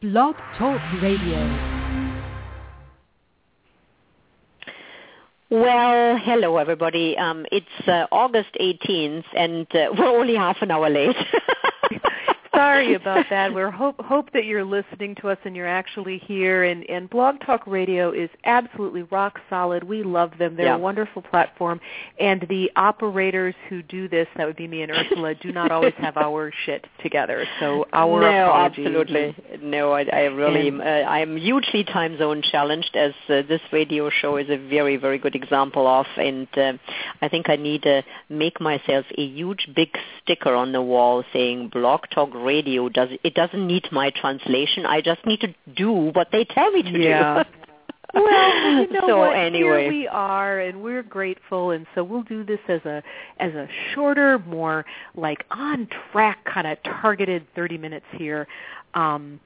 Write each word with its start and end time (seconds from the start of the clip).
Blog 0.00 0.36
Talk 0.56 0.80
Radio. 1.02 1.40
Well, 5.50 6.16
hello 6.18 6.58
everybody. 6.58 7.18
Um, 7.18 7.46
it's 7.50 7.66
uh, 7.88 8.06
August 8.12 8.50
18th, 8.60 9.24
and 9.36 9.66
uh, 9.74 9.88
we're 9.98 10.06
only 10.06 10.36
half 10.36 10.58
an 10.60 10.70
hour 10.70 10.88
late. 10.88 11.16
Sorry 12.58 12.94
about 12.94 13.26
that. 13.30 13.54
We 13.54 13.62
hope 13.62 14.00
hope 14.04 14.32
that 14.32 14.44
you're 14.44 14.64
listening 14.64 15.14
to 15.20 15.28
us 15.28 15.38
and 15.44 15.54
you're 15.54 15.68
actually 15.68 16.18
here. 16.18 16.64
And, 16.64 16.82
and 16.90 17.08
Blog 17.08 17.36
Talk 17.46 17.64
Radio 17.68 18.10
is 18.10 18.28
absolutely 18.44 19.02
rock 19.04 19.38
solid. 19.48 19.84
We 19.84 20.02
love 20.02 20.32
them. 20.40 20.56
They're 20.56 20.66
Yeah. 20.66 20.74
a 20.74 20.78
wonderful 20.78 21.22
platform. 21.22 21.80
And 22.18 22.44
the 22.48 22.68
operators 22.74 23.54
who 23.68 23.82
do 23.82 24.08
this, 24.08 24.26
that 24.36 24.44
would 24.44 24.56
be 24.56 24.66
me 24.66 24.82
and 24.82 24.90
Ursula, 24.90 25.36
do 25.36 25.52
not 25.52 25.70
always 25.70 25.94
have 25.98 26.16
our 26.16 26.50
shit 26.66 26.84
together. 27.00 27.46
So 27.60 27.86
our 27.92 28.20
no, 28.20 28.46
apologies. 28.48 28.86
absolutely. 28.86 29.36
No, 29.62 29.92
I, 29.92 30.02
I 30.12 30.20
really, 30.24 30.66
And- 30.68 30.80
uh, 30.82 30.84
I 30.84 31.20
am 31.20 31.36
hugely 31.36 31.84
time 31.84 32.18
zone 32.18 32.42
challenged, 32.42 32.96
as 32.96 33.12
uh, 33.28 33.42
this 33.48 33.60
radio 33.72 34.10
show 34.10 34.36
is 34.36 34.50
a 34.50 34.56
very, 34.56 34.96
very 34.96 35.18
good 35.18 35.36
example 35.36 35.86
of. 35.86 36.06
And 36.16 36.48
uh, 36.58 36.72
I 37.22 37.28
think 37.28 37.48
I 37.48 37.54
need 37.56 37.82
to 37.84 38.02
make 38.28 38.60
myself 38.60 39.06
a 39.16 39.24
huge, 39.24 39.68
big 39.76 39.96
sticker 40.24 40.54
on 40.54 40.72
the 40.72 40.82
wall 40.82 41.22
saying 41.32 41.68
"Blog 41.68 42.00
Talk 42.12 42.30
Radio." 42.34 42.47
Does 42.92 43.08
it 43.22 43.34
doesn't 43.34 43.66
need 43.66 43.86
my 43.92 44.10
translation? 44.10 44.86
I 44.86 45.00
just 45.00 45.24
need 45.26 45.40
to 45.40 45.54
do 45.76 45.92
what 45.92 46.28
they 46.32 46.44
tell 46.44 46.70
me 46.70 46.82
to 46.82 46.90
Yeah. 46.98 47.42
do. 48.14 48.20
Well, 48.22 48.80
you 48.80 48.90
know 48.90 49.06
so 49.06 49.18
what? 49.18 49.36
anyway, 49.36 49.82
Here 49.82 49.88
we 49.90 50.08
are, 50.08 50.60
and 50.60 50.82
we're 50.82 51.02
grateful, 51.02 51.72
and 51.72 51.86
so 51.94 52.02
we'll 52.02 52.22
do 52.22 52.42
this 52.42 52.58
as 52.68 52.80
a 52.86 53.02
as 53.38 53.52
a 53.54 53.68
shorter, 53.94 54.38
more 54.40 54.86
like 55.14 55.44
on 55.50 55.88
track, 56.10 56.38
kind 56.46 56.66
of 56.66 56.78
targeted 56.82 57.46
thirty 57.54 57.76
minutes 57.76 58.06
here. 58.16 58.46
Um, 58.94 59.40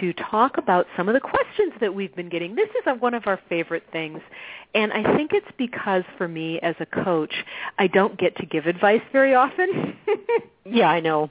to 0.00 0.12
talk 0.14 0.58
about 0.58 0.86
some 0.98 1.08
of 1.08 1.14
the 1.14 1.20
questions 1.20 1.72
that 1.80 1.94
we've 1.94 2.14
been 2.14 2.28
getting. 2.28 2.54
This 2.54 2.68
is 2.70 2.82
a, 2.86 2.94
one 2.94 3.14
of 3.14 3.22
our 3.26 3.40
favorite 3.48 3.84
things, 3.90 4.20
and 4.74 4.92
I 4.92 5.16
think 5.16 5.30
it's 5.32 5.46
because 5.56 6.02
for 6.18 6.28
me 6.28 6.58
as 6.60 6.74
a 6.80 6.86
coach, 6.86 7.32
I 7.78 7.86
don't 7.86 8.18
get 8.18 8.36
to 8.36 8.44
give 8.46 8.66
advice 8.66 9.00
very 9.12 9.34
often. 9.34 9.96
Yeah, 10.70 10.90
I 10.90 11.00
know. 11.00 11.30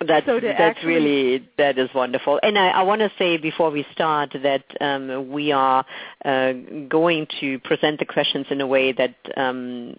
That's 0.00 0.26
So 0.26 0.40
that's 0.40 0.60
actually- 0.60 0.94
really 0.94 1.48
that 1.56 1.78
is 1.78 1.88
wonderful. 1.94 2.38
And 2.42 2.58
I, 2.58 2.68
I 2.68 2.82
want 2.82 3.00
to 3.00 3.10
say 3.18 3.38
before 3.38 3.70
we 3.70 3.86
start 3.92 4.34
that 4.42 4.64
um, 4.80 5.30
we 5.30 5.52
are 5.52 5.84
uh, 6.24 6.52
going 6.88 7.26
to 7.40 7.58
present 7.60 7.98
the 7.98 8.04
questions 8.04 8.46
in 8.50 8.60
a 8.60 8.66
way 8.66 8.92
that 8.92 9.14
um, 9.36 9.96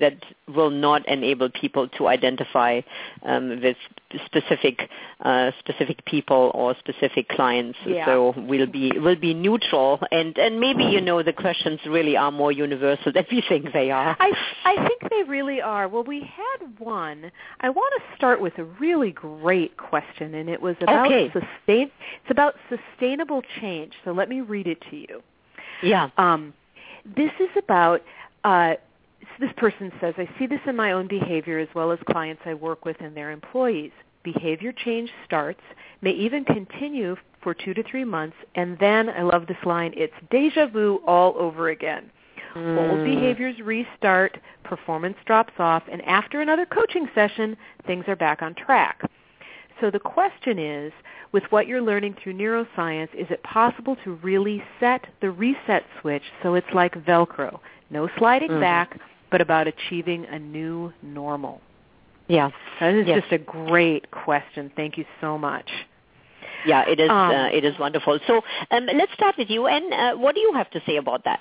that 0.00 0.16
will 0.54 0.70
not 0.70 1.06
enable 1.08 1.48
people 1.50 1.88
to 1.98 2.06
identify 2.08 2.80
um, 3.24 3.60
with 3.60 3.76
specific 4.24 4.88
uh, 5.20 5.50
specific 5.58 6.04
people 6.04 6.50
or 6.54 6.76
specific 6.78 7.28
clients. 7.28 7.78
Yeah. 7.86 8.06
So 8.06 8.34
we'll 8.36 8.66
be 8.66 8.92
we'll 8.96 9.16
be 9.16 9.34
neutral, 9.34 10.00
and 10.12 10.36
and 10.38 10.60
maybe 10.60 10.84
you 10.84 11.00
know 11.00 11.22
the 11.22 11.32
questions 11.32 11.80
really 11.86 12.16
are 12.16 12.30
more 12.30 12.52
universal 12.52 13.12
than 13.14 13.26
we 13.30 13.42
think 13.48 13.72
they 13.72 13.90
are. 13.90 14.16
I 14.20 14.32
I 14.64 14.86
think 14.86 15.10
they 15.10 15.22
really 15.28 15.60
are. 15.60 15.88
Well, 15.88 16.04
we 16.04 16.20
had 16.20 16.78
one. 16.78 17.32
I 17.60 17.70
want 17.70 17.92
to 18.00 18.16
start 18.16 18.40
with 18.40 18.58
a 18.58 18.64
really 18.64 19.10
great 19.16 19.76
question, 19.76 20.34
and 20.34 20.48
it 20.48 20.60
was 20.60 20.76
about 20.80 21.06
Okay. 21.06 21.26
sustain. 21.32 21.90
It's 22.22 22.30
about 22.30 22.54
sustainable 22.68 23.42
change. 23.60 23.92
So 24.04 24.12
let 24.12 24.28
me 24.28 24.40
read 24.42 24.66
it 24.68 24.80
to 24.90 24.96
you. 24.96 25.22
yeah. 25.82 26.10
Um, 26.16 26.54
this 27.04 27.32
is 27.40 27.50
about. 27.56 28.02
Uh, 28.44 28.74
this 29.40 29.50
person 29.56 29.90
says, 30.00 30.14
I 30.16 30.28
see 30.38 30.46
this 30.46 30.60
in 30.66 30.76
my 30.76 30.92
own 30.92 31.08
behavior 31.08 31.58
as 31.58 31.68
well 31.74 31.90
as 31.90 31.98
clients 32.10 32.42
I 32.46 32.54
work 32.54 32.84
with 32.84 32.96
and 33.00 33.16
their 33.16 33.30
employees. 33.32 33.90
Behavior 34.22 34.72
change 34.72 35.10
starts, 35.26 35.60
may 36.00 36.12
even 36.12 36.44
continue 36.44 37.16
for 37.42 37.52
two 37.54 37.74
to 37.74 37.82
three 37.82 38.04
months, 38.04 38.36
and 38.54 38.78
then, 38.78 39.08
I 39.10 39.22
love 39.22 39.46
this 39.46 39.62
line, 39.64 39.92
it's 39.96 40.14
deja 40.30 40.66
vu 40.66 41.00
all 41.06 41.34
over 41.38 41.68
again. 41.68 42.10
Old 42.56 43.00
Mm. 43.00 43.04
behaviors 43.04 43.60
restart, 43.60 44.38
performance 44.64 45.18
drops 45.26 45.52
off, 45.58 45.82
and 45.90 46.00
after 46.06 46.40
another 46.40 46.64
coaching 46.64 47.08
session, 47.14 47.56
things 47.86 48.08
are 48.08 48.16
back 48.16 48.40
on 48.42 48.54
track. 48.54 49.02
So 49.80 49.90
the 49.90 50.00
question 50.00 50.58
is, 50.58 50.92
with 51.32 51.44
what 51.52 51.66
you're 51.66 51.82
learning 51.82 52.14
through 52.14 52.32
neuroscience, 52.32 53.14
is 53.14 53.30
it 53.30 53.42
possible 53.42 53.96
to 54.04 54.12
really 54.22 54.62
set 54.80 55.06
the 55.20 55.30
reset 55.30 55.84
switch 56.00 56.22
so 56.42 56.54
it's 56.54 56.72
like 56.72 56.94
Velcro? 57.04 57.60
No 57.90 58.08
sliding 58.16 58.50
Mhm. 58.52 58.60
back, 58.60 58.96
but 59.28 59.42
about 59.42 59.66
achieving 59.66 60.24
a 60.26 60.38
new 60.38 60.92
normal. 61.02 61.60
Yeah. 62.28 62.50
That 62.80 62.94
is 62.94 63.06
Yes. 63.06 63.20
just 63.20 63.32
a 63.32 63.38
great 63.38 64.10
question. 64.10 64.70
Thank 64.74 64.96
you 64.96 65.04
so 65.20 65.36
much. 65.36 65.70
Yeah, 66.64 66.82
it 66.88 66.98
is. 66.98 67.10
Um, 67.10 67.30
uh, 67.30 67.48
it 67.52 67.64
is 67.64 67.78
wonderful. 67.78 68.18
So 68.26 68.42
um, 68.70 68.86
let's 68.86 69.12
start 69.12 69.36
with 69.36 69.50
you. 69.50 69.66
And 69.66 69.92
uh, 69.92 70.14
what 70.14 70.34
do 70.34 70.40
you 70.40 70.52
have 70.54 70.70
to 70.70 70.80
say 70.86 70.96
about 70.96 71.24
that? 71.24 71.40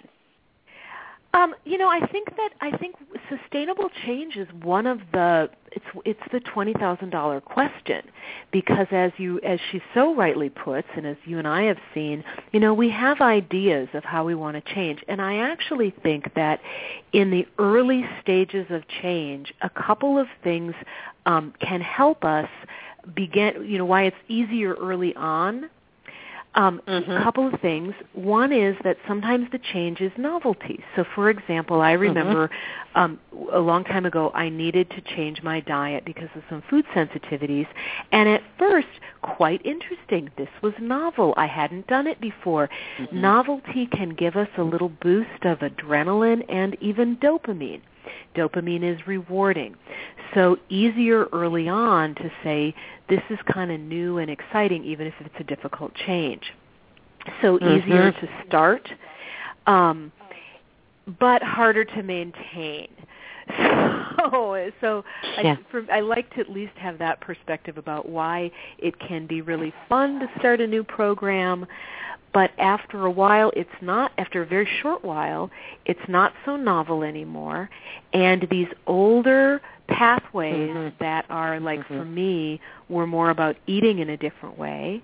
Um, 1.35 1.53
you 1.66 1.78
know, 1.78 1.90
I 1.90 2.00
think 2.07 2.29
that 2.38 2.51
I 2.62 2.75
think 2.78 2.96
sustainable 3.29 3.90
change 4.06 4.38
is 4.38 4.47
one 4.63 4.88
of 4.88 5.00
the 5.12 5.50
it's 5.73 5.85
it's 6.06 6.31
the 6.31 6.40
twenty 6.40 6.72
thousand 6.73 7.09
dollar 7.09 7.41
question 7.41 8.03
because 8.51 8.88
as 8.91 9.12
you 9.18 9.41
as 9.41 9.59
she 9.69 9.81
so 9.94 10.16
rightly 10.16 10.47
puts 10.50 10.88
and 10.95 11.06
as 11.06 11.18
you 11.25 11.38
and 11.38 11.45
I 11.45 11.63
have 11.63 11.78
seen, 11.94 12.24
you 12.53 12.62
know, 12.62 12.74
we 12.74 12.90
have 12.90 13.19
ideas 13.19 13.90
of 13.94 14.06
how 14.06 14.24
we 14.24 14.34
want 14.34 14.56
to 14.56 14.74
change, 14.74 15.03
and 15.09 15.22
I 15.22 15.38
actually 15.38 15.94
think 16.01 16.34
that 16.35 16.62
in 17.12 17.31
the 17.31 17.45
early 17.59 18.06
stages 18.22 18.68
of 18.69 18.84
change, 19.01 19.53
a 19.62 19.69
couple 19.69 20.18
of 20.18 20.28
things 20.41 20.74
um, 21.25 21.53
can 21.59 21.81
help 21.81 22.24
us 22.24 22.47
begin. 23.13 23.66
You 23.68 23.78
know, 23.79 23.85
why 23.85 24.03
it's 24.03 24.16
easier 24.29 24.75
early 24.75 25.13
on 25.18 25.69
um, 26.56 26.82
Mhm. 26.88 27.20
A 27.20 27.24
couple 27.24 27.46
of 27.46 27.60
things. 27.62 27.94
One 28.14 28.52
is 28.52 28.78
that 28.84 28.98
sometimes 29.08 29.50
the 29.52 29.60
change 29.60 30.02
is 30.02 30.12
novelty. 30.18 30.84
So, 30.96 31.04
for 31.04 31.30
example, 31.30 31.82
I 31.82 31.92
remember 31.92 32.50
um, 32.96 33.20
a 33.52 33.60
long 33.60 33.84
time 33.84 34.06
ago 34.06 34.32
I 34.34 34.48
needed 34.50 34.90
to 34.92 35.02
change 35.02 35.44
my 35.44 35.60
diet 35.60 36.06
because 36.06 36.30
of 36.36 36.44
some 36.50 36.62
food 36.70 36.86
sensitivities, 36.96 37.68
and 38.12 38.30
at 38.30 38.42
first, 38.58 38.88
quite 39.22 39.62
interesting. 39.66 40.30
This 40.38 40.50
was 40.62 40.74
novel. 40.80 41.34
I 41.36 41.46
hadn't 41.46 41.88
done 41.88 42.08
it 42.08 42.22
before. 42.22 42.70
Novelty 43.12 43.86
can 43.88 44.10
give 44.10 44.36
us 44.38 44.48
a 44.58 44.64
little 44.64 44.90
boost 44.90 45.44
of 45.44 45.60
adrenaline 45.60 46.46
and 46.48 46.78
even 46.80 47.18
dopamine. 47.18 47.82
Dopamine 48.36 48.84
is 48.84 49.08
rewarding. 49.08 49.76
So 50.34 50.58
easier 50.70 51.26
early 51.32 51.68
on 51.70 52.16
to 52.16 52.32
say, 52.44 52.74
this 53.10 53.22
is 53.30 53.40
kind 53.52 53.72
of 53.72 53.80
new 53.80 54.18
and 54.18 54.30
exciting 54.30 54.84
even 54.84 55.08
if 55.08 55.14
it's 55.20 55.36
a 55.40 55.44
difficult 55.44 55.94
change. 55.96 56.54
So 57.42 57.58
easier 57.58 58.12
Mhm. 58.12 58.20
to 58.20 58.30
start, 58.46 58.92
um, 59.68 60.12
but 61.20 61.42
harder 61.42 61.86
to 61.86 62.04
maintain. 62.04 62.88
So, 64.31 64.72
so 64.81 65.03
Yeah. 65.44 65.56
I, 65.59 65.72
for, 65.72 65.85
I 65.91 66.00
like 66.00 66.33
to 66.33 66.39
at 66.39 66.50
least 66.50 66.73
have 66.78 66.97
that 66.97 67.22
perspective 67.22 67.78
about 67.78 68.09
why 68.09 68.50
it 68.79 68.97
can 69.00 69.28
be 69.28 69.41
really 69.41 69.72
fun 69.88 70.19
to 70.19 70.28
start 70.39 70.61
a 70.61 70.67
new 70.67 70.83
program, 70.83 71.67
but 72.33 72.51
after 72.57 73.06
a 73.06 73.11
while 73.11 73.51
it's 73.56 73.69
not 73.81 74.11
after 74.17 74.41
a 74.41 74.45
very 74.45 74.67
short 74.81 75.03
while 75.03 75.50
it's 75.85 76.07
not 76.07 76.33
so 76.45 76.56
novel 76.57 77.03
anymore 77.03 77.69
and 78.13 78.47
these 78.51 78.67
older 78.88 79.62
pathways 79.88 80.69
Mhm. 80.75 80.97
that 81.00 81.25
are 81.29 81.59
like 81.59 81.79
Mhm. 81.81 81.85
for 81.88 82.06
me 82.06 82.59
were 82.89 83.07
more 83.07 83.29
about 83.29 83.56
eating 83.67 84.00
in 84.00 84.09
a 84.09 84.17
different 84.17 84.57
way 84.57 85.01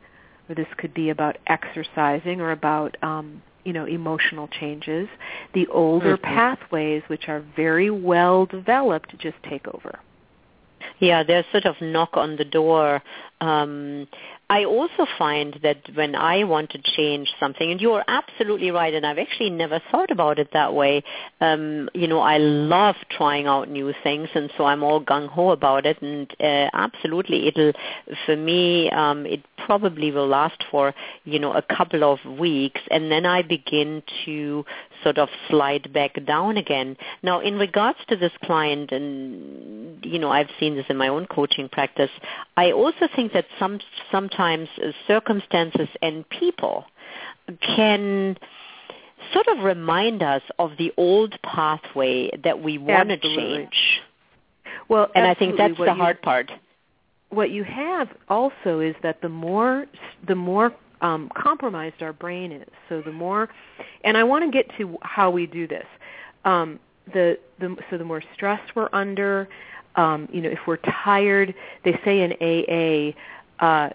or 0.49 0.55
this 0.55 0.67
could 0.77 0.93
be 0.93 1.09
about 1.09 1.37
exercising 1.47 2.41
or 2.41 2.51
about 2.51 2.97
um 3.01 3.41
you 3.63 3.73
know 3.73 3.85
emotional 3.85 4.47
changes 4.47 5.07
the 5.53 5.67
older 5.67 6.17
Mhm. 6.17 6.21
pathways 6.21 7.03
which 7.07 7.29
are 7.29 7.41
very 7.55 7.89
well 7.89 8.45
developed 8.45 9.17
just 9.17 9.41
take 9.43 9.67
over 9.67 9.99
Yeah, 10.99 11.23
there's 11.23 11.45
sort 11.51 11.65
of 11.65 11.81
knock 11.81 12.15
on 12.15 12.35
the 12.35 12.45
door. 12.45 13.01
Um, 13.41 14.07
I 14.51 14.65
also 14.65 15.07
find 15.17 15.57
that 15.63 15.77
when 15.93 16.13
I 16.13 16.43
want 16.43 16.71
to 16.71 16.81
change 16.81 17.31
something, 17.39 17.71
and 17.71 17.79
you're 17.79 18.03
absolutely 18.05 18.69
right, 18.69 18.93
and 18.93 19.05
I've 19.05 19.17
actually 19.17 19.49
never 19.49 19.81
thought 19.89 20.11
about 20.11 20.39
it 20.39 20.49
that 20.51 20.73
way. 20.73 21.03
Um, 21.39 21.89
you 21.93 22.05
know, 22.05 22.19
I 22.19 22.37
love 22.37 22.95
trying 23.09 23.47
out 23.47 23.69
new 23.69 23.93
things, 24.03 24.27
and 24.35 24.51
so 24.57 24.65
I'm 24.65 24.83
all 24.83 25.01
gung 25.01 25.29
ho 25.29 25.51
about 25.51 25.85
it. 25.85 26.01
And 26.01 26.29
uh, 26.37 26.69
absolutely, 26.73 27.47
it'll 27.47 27.71
for 28.25 28.35
me, 28.35 28.89
um, 28.91 29.25
it 29.25 29.41
probably 29.65 30.11
will 30.11 30.27
last 30.27 30.61
for 30.69 30.93
you 31.23 31.39
know 31.39 31.53
a 31.53 31.61
couple 31.61 32.03
of 32.03 32.19
weeks, 32.37 32.81
and 32.91 33.09
then 33.09 33.25
I 33.25 33.43
begin 33.43 34.03
to 34.25 34.65
sort 35.01 35.17
of 35.17 35.29
slide 35.49 35.93
back 35.93 36.23
down 36.25 36.57
again. 36.57 36.97
Now, 37.23 37.39
in 37.39 37.55
regards 37.55 37.99
to 38.09 38.17
this 38.17 38.33
client, 38.43 38.91
and 38.91 40.03
you 40.05 40.19
know, 40.19 40.29
I've 40.29 40.49
seen 40.59 40.75
this 40.75 40.85
in 40.89 40.97
my 40.97 41.07
own 41.07 41.25
coaching 41.25 41.69
practice. 41.69 42.11
I 42.57 42.73
also 42.73 43.07
think 43.15 43.30
that 43.33 43.45
some 43.59 43.79
sometimes 44.11 44.69
circumstances 45.07 45.87
and 46.01 46.27
people 46.29 46.85
can 47.75 48.37
sort 49.33 49.47
of 49.47 49.63
remind 49.63 50.23
us 50.23 50.41
of 50.59 50.71
the 50.77 50.91
old 50.97 51.39
pathway 51.43 52.29
that 52.43 52.61
we 52.61 52.77
want 52.77 53.09
to 53.09 53.17
change. 53.17 54.01
Well, 54.89 55.09
And 55.15 55.25
I 55.25 55.33
think 55.33 55.57
that's 55.57 55.77
what 55.77 55.85
the 55.85 55.91
you- 55.93 56.01
hard 56.01 56.21
part. 56.21 56.51
what 57.29 57.49
you 57.51 57.63
have 57.63 58.09
also 58.29 58.79
is 58.79 58.95
that 59.03 59.21
the 59.21 59.29
more 59.29 59.85
the 60.27 60.35
more 60.35 60.73
um, 61.01 61.31
compromised 61.35 62.01
our 62.03 62.13
brain 62.13 62.51
is. 62.51 62.67
So 62.87 63.01
the 63.01 63.11
more, 63.11 63.49
and 64.03 64.15
I 64.17 64.23
want 64.23 64.45
to 64.45 64.51
get 64.51 64.69
to 64.77 64.97
how 65.01 65.31
we 65.31 65.47
do 65.47 65.67
this. 65.67 65.85
Um, 66.45 66.79
the, 67.11 67.39
the 67.59 67.75
so 67.89 67.97
the 67.97 68.03
more 68.03 68.21
stress 68.35 68.61
we're 68.75 68.89
under, 68.93 69.47
um, 69.95 70.27
you 70.31 70.41
know, 70.41 70.49
if 70.49 70.59
we're 70.67 70.77
tired, 70.77 71.53
they 71.83 71.99
say 72.03 72.21
in 72.21 72.33
AA, 72.41 73.63
uh, 73.63 73.89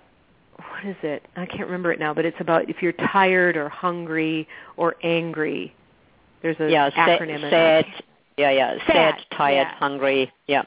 what 0.56 0.84
is 0.84 0.96
it? 1.02 1.26
I 1.36 1.46
can't 1.46 1.66
remember 1.66 1.92
it 1.92 1.98
now, 1.98 2.14
but 2.14 2.24
it's 2.24 2.40
about 2.40 2.68
if 2.68 2.82
you're 2.82 2.92
tired 2.92 3.56
or 3.56 3.68
hungry 3.68 4.48
or 4.76 4.96
angry. 5.02 5.74
There's 6.42 6.58
a 6.60 6.70
yeah, 6.70 6.90
acronym. 6.90 7.40
Sad, 7.40 7.86
sad, 7.86 8.04
yeah, 8.36 8.50
yeah, 8.50 8.78
sad, 8.86 8.86
sad 8.86 9.24
tired, 9.30 9.54
yeah. 9.54 9.74
hungry, 9.76 10.32
yeah 10.46 10.64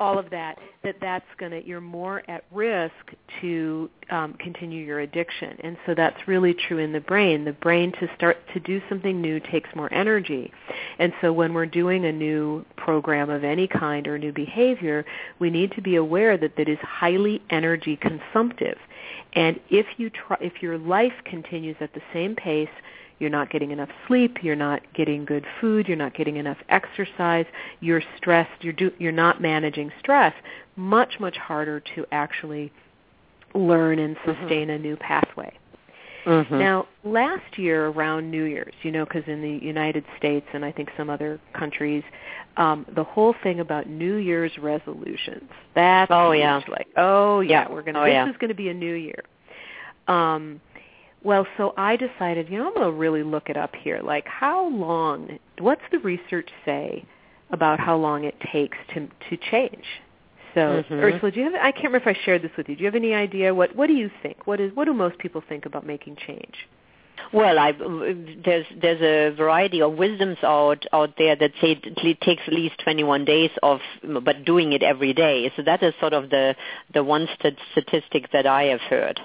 all 0.00 0.18
of 0.18 0.30
that 0.30 0.58
that 0.82 0.96
that's 1.00 1.26
going 1.38 1.52
to 1.52 1.64
you're 1.64 1.80
more 1.80 2.22
at 2.28 2.44
risk 2.50 2.94
to 3.40 3.88
um, 4.10 4.34
continue 4.34 4.84
your 4.84 5.00
addiction. 5.00 5.56
And 5.62 5.76
so 5.86 5.94
that's 5.94 6.16
really 6.26 6.54
true 6.54 6.78
in 6.78 6.92
the 6.92 7.00
brain. 7.00 7.44
The 7.44 7.52
brain 7.52 7.92
to 8.00 8.08
start 8.16 8.38
to 8.54 8.60
do 8.60 8.80
something 8.88 9.20
new 9.20 9.38
takes 9.38 9.68
more 9.76 9.92
energy. 9.92 10.50
And 10.98 11.12
so 11.20 11.32
when 11.32 11.52
we're 11.52 11.66
doing 11.66 12.06
a 12.06 12.12
new 12.12 12.64
program 12.76 13.30
of 13.30 13.44
any 13.44 13.68
kind 13.68 14.08
or 14.08 14.18
new 14.18 14.32
behavior 14.32 15.04
we 15.38 15.50
need 15.50 15.72
to 15.72 15.82
be 15.82 15.96
aware 15.96 16.36
that 16.38 16.56
that 16.56 16.68
is 16.68 16.78
highly 16.82 17.42
energy 17.50 17.96
consumptive. 17.96 18.78
And 19.34 19.60
if 19.68 19.86
you 19.98 20.10
try 20.10 20.36
if 20.40 20.62
your 20.62 20.78
life 20.78 21.12
continues 21.24 21.76
at 21.80 21.92
the 21.94 22.02
same 22.12 22.34
pace 22.34 22.68
you're 23.20 23.30
not 23.30 23.50
getting 23.50 23.70
enough 23.70 23.90
sleep, 24.08 24.38
you're 24.42 24.56
not 24.56 24.80
getting 24.94 25.24
good 25.24 25.44
food, 25.60 25.86
you're 25.86 25.96
not 25.96 26.14
getting 26.14 26.36
enough 26.36 26.58
exercise, 26.70 27.46
you're 27.80 28.02
stressed, 28.16 28.62
you're 28.64 28.72
do, 28.72 28.90
you're 28.98 29.12
not 29.12 29.40
managing 29.40 29.92
stress, 30.00 30.34
much 30.76 31.20
much 31.20 31.36
harder 31.36 31.80
to 31.94 32.04
actually 32.10 32.72
learn 33.54 33.98
and 34.00 34.16
Mm-hmm. 34.16 34.40
sustain 34.42 34.70
a 34.70 34.78
new 34.78 34.96
pathway. 34.96 35.52
Mhm. 36.26 36.50
Now, 36.58 36.86
last 37.02 37.56
year 37.58 37.86
around 37.86 38.30
New 38.30 38.44
Year's, 38.44 38.74
you 38.82 38.90
know, 38.92 39.04
because 39.06 39.22
in 39.26 39.40
the 39.40 39.64
United 39.64 40.04
States 40.18 40.46
and 40.52 40.64
I 40.64 40.70
think 40.70 40.90
some 40.96 41.08
other 41.08 41.40
countries, 41.54 42.04
um, 42.58 42.84
the 42.94 43.02
whole 43.04 43.34
thing 43.42 43.60
about 43.60 43.88
New 43.88 44.16
Year's 44.16 44.52
resolutions. 44.58 45.48
That's 45.74 46.10
Oh, 46.10 46.32
yeah. 46.32 46.60
Like, 46.68 46.88
oh 46.96 47.40
yeah, 47.40 47.62
Yeah. 47.66 47.72
we're 47.72 47.82
gonna. 47.82 48.00
Oh, 48.00 48.04
this 48.04 48.12
yeah. 48.12 48.28
is 48.28 48.36
going 48.36 48.48
to 48.50 48.54
be 48.54 48.68
a 48.68 48.74
new 48.74 48.92
year. 48.94 49.22
Um, 50.08 50.60
well, 51.22 51.46
so 51.56 51.74
I 51.76 51.96
decided, 51.96 52.48
you 52.48 52.58
know, 52.58 52.68
I'm 52.68 52.74
going 52.74 52.86
to 52.86 52.96
really 52.98 53.22
look 53.22 53.48
it 53.50 53.56
up 53.56 53.74
here. 53.76 54.00
Like, 54.02 54.26
how 54.26 54.68
long? 54.68 55.38
What's 55.58 55.82
the 55.92 55.98
research 55.98 56.48
say 56.64 57.04
about 57.50 57.78
how 57.80 57.96
long 57.96 58.24
it 58.24 58.36
takes 58.52 58.78
to 58.94 59.08
to 59.28 59.36
change? 59.50 59.84
So, 60.54 60.82
Mhm. 60.90 61.02
Ursula, 61.02 61.30
do 61.30 61.40
you 61.40 61.44
have? 61.50 61.54
I 61.54 61.70
can't 61.72 61.84
remember 61.84 62.10
if 62.10 62.16
I 62.16 62.20
shared 62.24 62.42
this 62.42 62.50
with 62.56 62.68
you. 62.68 62.74
Do 62.76 62.80
you 62.82 62.86
have 62.86 62.94
any 62.96 63.14
idea 63.14 63.54
what 63.54 63.76
what 63.76 63.86
do 63.86 63.92
you 63.94 64.10
think? 64.22 64.46
What 64.46 64.60
is 64.60 64.74
what 64.74 64.86
do 64.86 64.94
most 64.94 65.18
people 65.18 65.42
think 65.48 65.66
about 65.66 65.86
making 65.86 66.16
change? 66.16 66.68
Well, 67.32 67.58
I, 67.58 67.72
there's 67.72 68.66
there's 68.80 69.02
a 69.02 69.36
variety 69.36 69.82
of 69.82 69.92
wisdoms 69.92 70.38
out 70.42 70.86
out 70.92 71.16
there 71.18 71.36
that 71.36 71.52
say 71.60 71.78
it 71.84 72.20
takes 72.22 72.42
at 72.46 72.52
least 72.52 72.78
21 72.78 73.24
days 73.24 73.50
of, 73.62 73.80
but 74.22 74.44
doing 74.44 74.72
it 74.72 74.82
every 74.82 75.12
day. 75.12 75.52
So 75.54 75.62
that 75.62 75.82
is 75.82 75.94
sort 76.00 76.14
of 76.14 76.30
the 76.30 76.56
the 76.94 77.04
one 77.04 77.28
stat- 77.38 77.58
statistic 77.72 78.30
that 78.32 78.46
I 78.46 78.64
have 78.64 78.80
heard. 78.80 79.20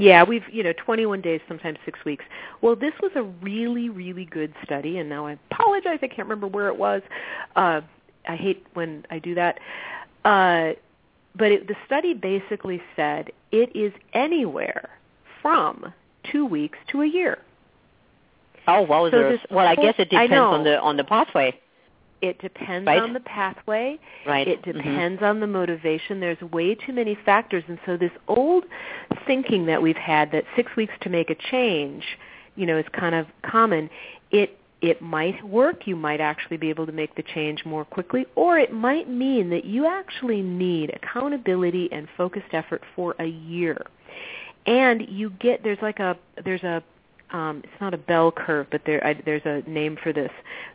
Yeah, 0.00 0.24
we've 0.24 0.48
you 0.50 0.62
know 0.62 0.72
21 0.72 1.20
days, 1.20 1.40
sometimes 1.48 1.78
six 1.84 1.98
weeks. 2.04 2.24
Well, 2.60 2.76
this 2.76 2.94
was 3.02 3.12
a 3.14 3.22
really 3.22 3.88
really 3.88 4.24
good 4.24 4.54
study, 4.64 4.98
and 4.98 5.08
now 5.08 5.26
I 5.26 5.38
apologize, 5.50 5.98
I 6.02 6.08
can't 6.08 6.28
remember 6.28 6.46
where 6.46 6.68
it 6.68 6.76
was. 6.76 7.02
Uh, 7.56 7.80
I 8.28 8.36
hate 8.36 8.66
when 8.74 9.04
I 9.10 9.18
do 9.18 9.34
that. 9.34 9.58
Uh, 10.24 10.72
but 11.36 11.52
it, 11.52 11.68
the 11.68 11.76
study 11.86 12.14
basically 12.14 12.82
said 12.96 13.30
it 13.52 13.74
is 13.74 13.92
anywhere 14.12 14.90
from 15.40 15.92
two 16.30 16.44
weeks 16.44 16.78
to 16.90 17.02
a 17.02 17.06
year. 17.06 17.38
Oh, 18.66 18.82
well, 18.82 19.10
So 19.10 19.30
this 19.30 19.40
well, 19.50 19.66
I 19.66 19.74
guess 19.74 19.94
it 19.98 20.10
depends 20.10 20.34
on 20.34 20.64
the 20.64 20.78
on 20.78 20.96
the 20.98 21.04
pathway, 21.04 21.58
It 22.20 22.38
depends 22.40 22.86
Right. 22.86 23.00
on 23.00 23.12
the 23.12 23.20
pathway. 23.20 23.98
right? 24.26 24.46
It 24.48 24.62
Mhm. 24.62 24.72
depends 24.74 25.22
on 25.22 25.40
the 25.40 25.46
motivation. 25.46 26.20
There's 26.20 26.40
way 26.42 26.74
too 26.74 26.92
many 26.92 27.14
factors, 27.14 27.64
and 27.68 27.78
so 27.86 27.96
this 27.96 28.12
old 28.26 28.64
thinking 29.26 29.66
that 29.66 29.80
we've 29.80 29.96
had 29.96 30.32
that 30.32 30.44
six 30.56 30.74
weeks 30.76 30.94
to 31.00 31.10
make 31.10 31.30
a 31.30 31.34
change, 31.34 32.18
you 32.56 32.66
know, 32.66 32.76
is 32.76 32.88
kind 32.90 33.14
of 33.14 33.26
common. 33.42 33.88
It 34.30 34.54
it 34.80 35.02
might 35.02 35.42
work. 35.42 35.88
You 35.88 35.96
might 35.96 36.20
actually 36.20 36.56
be 36.56 36.70
able 36.70 36.86
to 36.86 36.92
make 36.92 37.14
the 37.16 37.22
change 37.24 37.64
more 37.64 37.84
quickly, 37.84 38.26
or 38.36 38.58
it 38.58 38.72
might 38.72 39.08
mean 39.08 39.50
that 39.50 39.64
you 39.64 39.86
actually 39.86 40.40
need 40.40 40.90
accountability 40.94 41.88
and 41.90 42.08
focused 42.16 42.52
effort 42.54 42.84
for 42.94 43.16
a 43.18 43.26
year. 43.26 43.76
And 44.66 45.08
you 45.08 45.30
get 45.30 45.64
there's 45.64 45.82
like 45.82 45.98
a 45.98 46.16
there's 46.44 46.62
a 46.62 46.82
um, 47.30 47.60
it's 47.64 47.80
not 47.80 47.92
a 47.92 47.98
bell 47.98 48.32
curve, 48.32 48.66
but 48.70 48.82
there 48.86 49.04
I, 49.06 49.14
there's 49.24 49.42
a 49.44 49.68
name 49.68 49.96
for 50.02 50.12
this. 50.12 50.30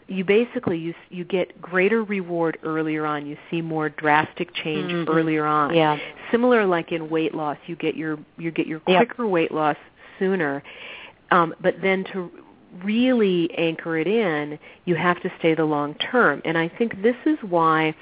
You 0.08 0.24
basically 0.24 0.78
you 0.78 0.94
you 1.10 1.24
get 1.26 1.60
greater 1.62 2.04
reward 2.04 2.58
earlier 2.64 3.06
on. 3.06 3.26
You 3.26 3.38
see 3.50 3.62
more 3.62 3.90
drastic 3.90 4.54
change 4.54 4.92
Mhm. 4.92 5.10
earlier 5.10 5.46
on. 5.46 5.74
Yeah. 5.74 5.98
Similar 6.32 6.66
like 6.66 6.92
in 6.92 7.10
weight 7.10 7.34
loss, 7.34 7.58
you 7.66 7.76
get 7.76 7.96
your 7.96 8.20
you 8.38 8.52
get 8.52 8.68
your 8.68 8.82
Yep. 8.88 8.98
quicker 9.08 9.28
weight 9.28 9.52
loss 9.52 9.78
sooner. 10.20 10.62
Um, 11.32 11.56
but 11.62 11.82
then 11.82 12.04
to 12.14 12.30
really 12.84 13.50
anchor 13.58 13.98
it 13.98 14.08
in, 14.08 14.60
you 14.86 14.96
have 14.96 15.22
to 15.22 15.32
stay 15.40 15.56
the 15.56 15.66
long 15.66 15.96
term. 15.96 16.42
And 16.46 16.58
I 16.58 16.68
think 16.68 17.02
this 17.02 17.16
is 17.26 17.38
why 17.42 17.96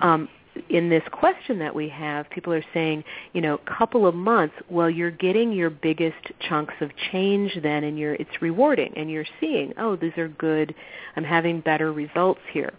um, 0.00 0.28
in 0.68 0.88
this 0.88 1.02
question 1.12 1.58
that 1.58 1.74
we 1.74 1.88
have, 1.88 2.28
people 2.30 2.52
are 2.52 2.64
saying, 2.74 3.04
you 3.32 3.40
know, 3.40 3.54
a 3.54 3.78
couple 3.78 4.06
of 4.06 4.14
months, 4.14 4.54
well, 4.68 4.90
you're 4.90 5.10
getting 5.10 5.52
your 5.52 5.70
biggest 5.70 6.16
chunks 6.48 6.74
of 6.80 6.90
change 7.10 7.58
then 7.62 7.84
and 7.84 7.98
you're, 7.98 8.14
it's 8.14 8.42
rewarding 8.42 8.92
and 8.96 9.10
you're 9.10 9.26
seeing, 9.40 9.72
oh, 9.78 9.96
these 9.96 10.16
are 10.16 10.28
good, 10.28 10.74
I'm 11.16 11.24
having 11.24 11.60
better 11.60 11.92
results 11.92 12.40
here. 12.52 12.72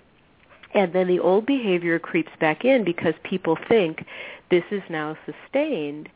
And 0.74 0.94
then 0.94 1.07
the 1.07 1.19
old 1.19 1.45
behavior 1.45 1.97
creeps 2.00 2.31
back 2.39 2.65
in 2.65 2.83
because 2.83 3.13
people 3.24 3.57
think 3.68 4.06
this 4.51 4.63
is 4.71 4.81
now 4.89 5.18
sustained, 5.25 6.09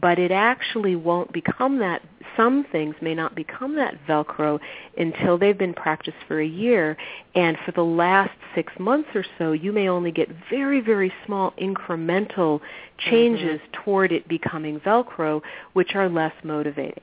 but 0.00 0.18
it 0.18 0.30
actually 0.30 0.96
won't 0.96 1.32
become 1.32 1.78
that. 1.78 2.02
Some 2.36 2.66
things 2.70 2.94
may 3.00 3.14
not 3.14 3.34
become 3.34 3.76
that 3.76 3.94
Velcro 4.06 4.58
until 4.98 5.38
they've 5.38 5.56
been 5.56 5.72
practiced 5.72 6.18
for 6.28 6.40
a 6.40 6.46
year. 6.46 6.96
And 7.34 7.56
for 7.64 7.72
the 7.72 7.84
last 7.84 8.36
six 8.54 8.72
months 8.78 9.08
or 9.14 9.24
so, 9.38 9.52
you 9.52 9.72
may 9.72 9.88
only 9.88 10.12
get 10.12 10.28
very, 10.50 10.80
very 10.80 11.12
small 11.24 11.52
incremental 11.52 12.60
mm-hmm. 12.60 13.10
changes 13.10 13.60
toward 13.72 14.12
it 14.12 14.28
becoming 14.28 14.80
Velcro, 14.80 15.40
which 15.72 15.94
are 15.94 16.08
less 16.08 16.34
motivating. 16.44 17.02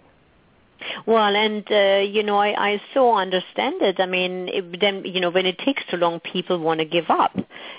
Well, 1.05 1.35
and 1.35 1.65
uh, 1.71 2.01
you 2.09 2.23
know, 2.23 2.37
I, 2.37 2.71
I 2.73 2.81
so 2.93 3.15
understand 3.15 3.81
it. 3.81 3.99
I 3.99 4.05
mean, 4.05 4.49
it, 4.49 4.79
then 4.79 5.03
you 5.05 5.19
know, 5.19 5.29
when 5.29 5.45
it 5.45 5.57
takes 5.59 5.83
too 5.89 5.97
long, 5.97 6.19
people 6.19 6.59
want 6.59 6.79
to 6.79 6.85
give 6.85 7.09
up. 7.09 7.35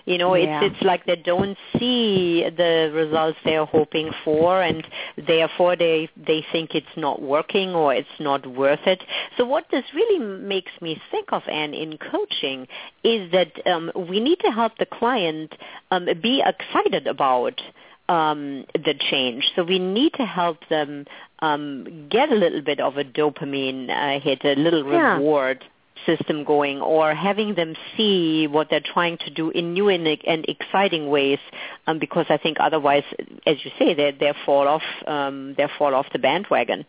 You 0.07 0.19
know, 0.19 0.35
Yeah. 0.35 0.63
it's 0.63 0.75
it's 0.75 0.85
like 0.85 1.05
they 1.07 1.17
don't 1.17 1.57
see 1.79 2.45
the 2.57 2.91
results 2.95 3.39
they 3.45 3.57
are 3.57 3.67
hoping 3.67 4.11
for, 4.25 4.63
and 4.63 4.87
therefore 5.27 5.77
they 5.77 6.09
they 6.17 6.45
think 6.53 6.75
it's 6.75 6.97
not 6.97 7.21
working 7.21 7.71
or 7.71 7.95
it's 7.95 8.09
not 8.21 8.47
worth 8.47 8.87
it. 8.87 9.03
So 9.37 9.45
what 9.45 9.67
this 9.71 9.85
really 9.95 10.19
makes 10.19 10.73
me 10.81 11.01
think 11.11 11.33
of, 11.33 11.43
Anne, 11.49 11.75
in 11.75 11.99
coaching, 11.99 12.67
is 13.03 13.31
that 13.33 13.53
um, 13.67 13.93
we 13.95 14.21
need 14.21 14.41
to 14.41 14.51
help 14.51 14.79
the 14.79 14.87
client 14.87 15.55
um, 15.91 16.09
be 16.23 16.43
excited 16.45 17.07
about 17.07 17.61
um, 18.09 18.67
the 18.75 18.95
change. 19.11 19.51
So 19.57 19.65
we 19.65 19.79
need 19.79 20.13
to 20.15 20.27
help 20.27 20.59
them 20.69 21.07
um, 21.45 22.09
get 22.17 22.27
a 22.37 22.39
little 22.45 22.63
bit 22.71 22.81
of 22.81 22.93
a 22.97 23.05
dopamine 23.05 23.81
uh, 23.91 24.21
hit, 24.21 24.41
a 24.45 24.55
little 24.67 24.85
Yeah. 24.91 25.17
reward 25.17 25.59
system 26.07 26.45
going, 26.45 26.79
or 26.95 27.15
having 27.15 27.55
them 27.55 27.75
see 27.97 28.47
what 28.47 28.69
they're 28.71 28.89
trying 28.95 29.17
to 29.25 29.31
do 29.31 29.45
in 29.59 29.65
new 29.73 29.89
and, 29.89 30.07
and 30.33 30.45
exciting 30.55 31.05
ways. 31.09 31.39
Um, 31.87 31.99
because 31.99 32.27
I 32.29 32.39
think 32.45 32.59
otherwise, 32.61 33.05
as 33.47 33.57
you 33.65 33.71
say, 33.79 33.89
they 33.95 34.11
they 34.23 34.33
fall 34.47 34.67
off 34.75 34.87
um, 35.15 35.55
they 35.57 35.67
fall 35.79 35.95
off 35.95 36.07
the 36.13 36.19
bandwagon. 36.19 36.85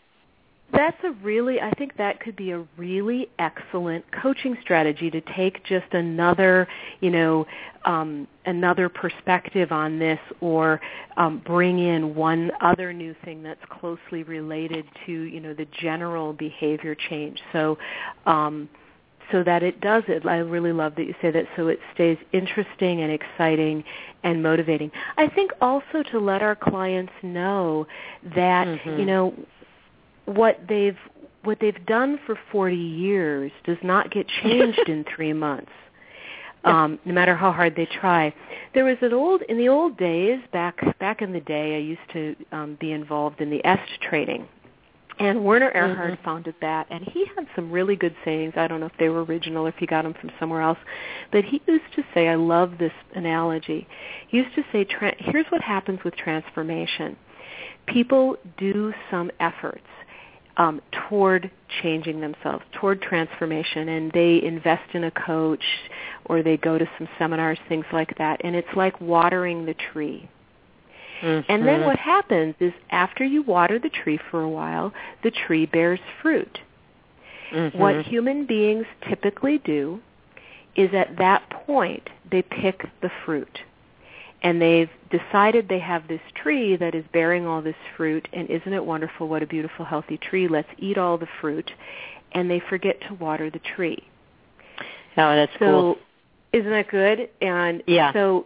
That's 0.76 0.98
a 1.04 1.12
really, 1.24 1.62
I 1.62 1.72
think 1.72 1.96
that 1.98 2.20
could 2.20 2.36
be 2.36 2.52
a 2.52 2.66
really 2.78 3.30
excellent 3.40 4.04
coaching 4.12 4.58
strategy 4.62 5.10
to 5.10 5.22
take 5.36 5.64
just 5.66 5.94
another, 5.94 6.68
you 7.00 7.12
know, 7.12 7.46
um, 7.86 8.28
another 8.46 8.90
perspective 8.90 9.72
on 9.72 10.00
this 10.00 10.20
or 10.42 10.82
um, 11.18 11.42
bring 11.46 11.80
in 11.80 12.16
one 12.16 12.52
other 12.62 12.92
new 12.92 13.16
thing 13.24 13.42
that's 13.42 13.64
closely 13.70 14.24
related 14.24 14.86
to, 15.06 15.12
you 15.12 15.40
know, 15.40 15.54
the 15.54 15.68
general 15.82 16.34
behavior 16.34 16.96
change. 17.10 17.40
So, 17.54 17.78
um, 18.26 18.68
so 19.32 19.44
that 19.44 19.64
it 19.64 19.82
does 19.82 20.04
it. 20.08 20.26
I 20.26 20.38
really 20.38 20.72
love 20.72 20.94
that 20.96 21.06
you 21.06 21.16
say 21.22 21.32
that 21.32 21.46
so 21.56 21.68
it 21.68 21.80
stays 21.94 22.18
interesting 22.32 23.02
and 23.02 23.12
exciting 23.12 23.84
and 24.24 24.42
motivating. 24.44 24.92
I 25.18 25.28
think 25.28 25.52
also 25.62 26.04
to 26.12 26.20
let 26.20 26.42
our 26.42 26.56
clients 26.56 27.14
know 27.24 27.88
that, 28.36 28.68
Mhm. 28.68 29.00
you 29.00 29.06
know, 29.06 29.34
what 30.26 30.60
they've 30.68 30.98
what 31.44 31.60
they've 31.60 31.86
done 31.86 32.20
for 32.26 32.36
40 32.52 32.76
years 32.76 33.52
does 33.66 33.78
not 33.84 34.10
get 34.12 34.28
changed 34.44 34.88
in 34.88 35.06
3 35.16 35.34
months. 35.34 35.72
um, 36.64 36.98
no 37.06 37.14
matter 37.14 37.36
how 37.36 37.52
hard 37.52 37.76
they 37.76 37.86
try. 37.86 38.34
There 38.74 38.86
was 38.86 38.98
an 39.02 39.14
old 39.14 39.44
in 39.44 39.58
the 39.58 39.70
old 39.70 39.98
days 39.98 40.40
back 40.52 40.76
back 41.00 41.22
in 41.22 41.32
the 41.34 41.42
day. 41.42 41.76
I 41.76 41.80
used 41.80 42.08
to 42.14 42.36
um, 42.52 42.78
be 42.80 42.92
involved 42.92 43.40
in 43.42 43.52
the 43.52 43.64
EST 43.64 44.02
training, 44.02 44.48
and 45.20 45.46
Werner 45.46 45.72
Erhard 45.76 46.14
Mm-hmm. 46.14 46.24
founded 46.26 46.56
that, 46.62 46.88
and 46.90 47.04
he 47.04 47.26
had 47.36 47.46
some 47.56 47.72
really 47.72 47.96
good 47.96 48.16
sayings. 48.26 48.54
I 48.58 48.68
don't 48.68 48.80
know 48.80 48.88
if 48.88 48.98
they 48.98 49.10
were 49.10 49.24
original 49.24 49.66
or 49.66 49.70
if 49.70 49.76
he 49.78 49.86
got 49.86 50.04
them 50.04 50.16
from 50.20 50.32
somewhere 50.40 50.62
else, 50.62 50.80
but 51.32 51.44
he 51.46 51.62
used 51.68 51.94
to 51.96 52.04
say, 52.16 52.28
I 52.28 52.36
love 52.36 52.80
this 52.80 52.92
analogy. 53.16 53.88
He 54.28 54.38
used 54.38 54.56
to 54.56 54.64
say, 54.72 54.84
tra- 54.86 55.16
here's 55.20 55.46
what 55.52 55.62
happens 55.62 56.00
with 56.04 56.16
transformation. 56.16 57.16
People 57.86 58.36
do 58.58 58.92
some 59.12 59.30
efforts 59.40 59.86
um, 60.58 60.82
toward 60.92 61.52
changing 61.82 62.22
themselves, 62.22 62.64
toward 62.74 63.02
transformation, 63.02 63.90
and 63.90 64.12
they 64.12 64.42
invest 64.42 64.94
in 64.94 65.04
a 65.04 65.12
coach 65.12 65.64
or 66.26 66.42
they 66.42 66.58
go 66.58 66.78
to 66.78 66.88
some 66.98 67.08
seminars, 67.20 67.60
things 67.68 67.86
like 67.92 68.18
that, 68.18 68.42
and 68.44 68.56
it's 68.56 68.68
like 68.76 69.00
watering 69.02 69.66
the 69.66 69.76
tree. 69.92 70.30
Mm-hmm. 71.22 71.52
And 71.52 71.66
then 71.66 71.86
what 71.86 71.98
happens 71.98 72.56
is 72.60 72.74
after 72.90 73.24
you 73.24 73.42
water 73.42 73.80
the 73.80 73.90
tree 73.90 74.20
for 74.30 74.42
a 74.42 74.50
while, 74.50 74.94
the 75.24 75.32
tree 75.32 75.66
bears 75.66 76.00
fruit. 76.22 76.60
Mhm. 77.52 77.76
What 77.76 78.06
human 78.06 78.46
beings 78.46 78.86
typically 79.08 79.60
do 79.60 80.02
is 80.76 80.94
at 80.94 81.18
that 81.18 81.50
point 81.50 82.10
they 82.30 82.42
pick 82.42 82.86
the 83.02 83.10
fruit. 83.24 83.62
And 84.46 84.62
they've 84.62 84.92
decided 85.10 85.68
they 85.68 85.80
have 85.80 86.08
this 86.08 86.22
tree 86.36 86.76
that 86.76 86.94
is 86.94 87.04
bearing 87.12 87.48
all 87.48 87.64
this 87.64 87.76
fruit 87.98 88.28
and 88.32 88.48
isn't 88.48 88.72
it 88.72 88.86
wonderful 88.86 89.28
what 89.28 89.42
a 89.42 89.48
beautiful 89.48 89.84
healthy 89.84 90.20
tree. 90.20 90.48
Let's 90.48 90.70
eat 90.78 91.00
all 91.00 91.18
the 91.18 91.28
fruit 91.42 91.72
and 92.32 92.50
they 92.50 92.62
forget 92.70 93.02
to 93.08 93.16
water 93.16 93.50
the 93.50 93.60
tree. 93.76 94.08
Oh, 95.18 95.36
that's 95.36 95.52
So 95.54 95.58
cool. 95.58 95.98
isn't 96.54 96.70
that 96.70 96.90
good? 96.90 97.30
And 97.42 97.82
Yeah. 97.88 98.14
so 98.14 98.46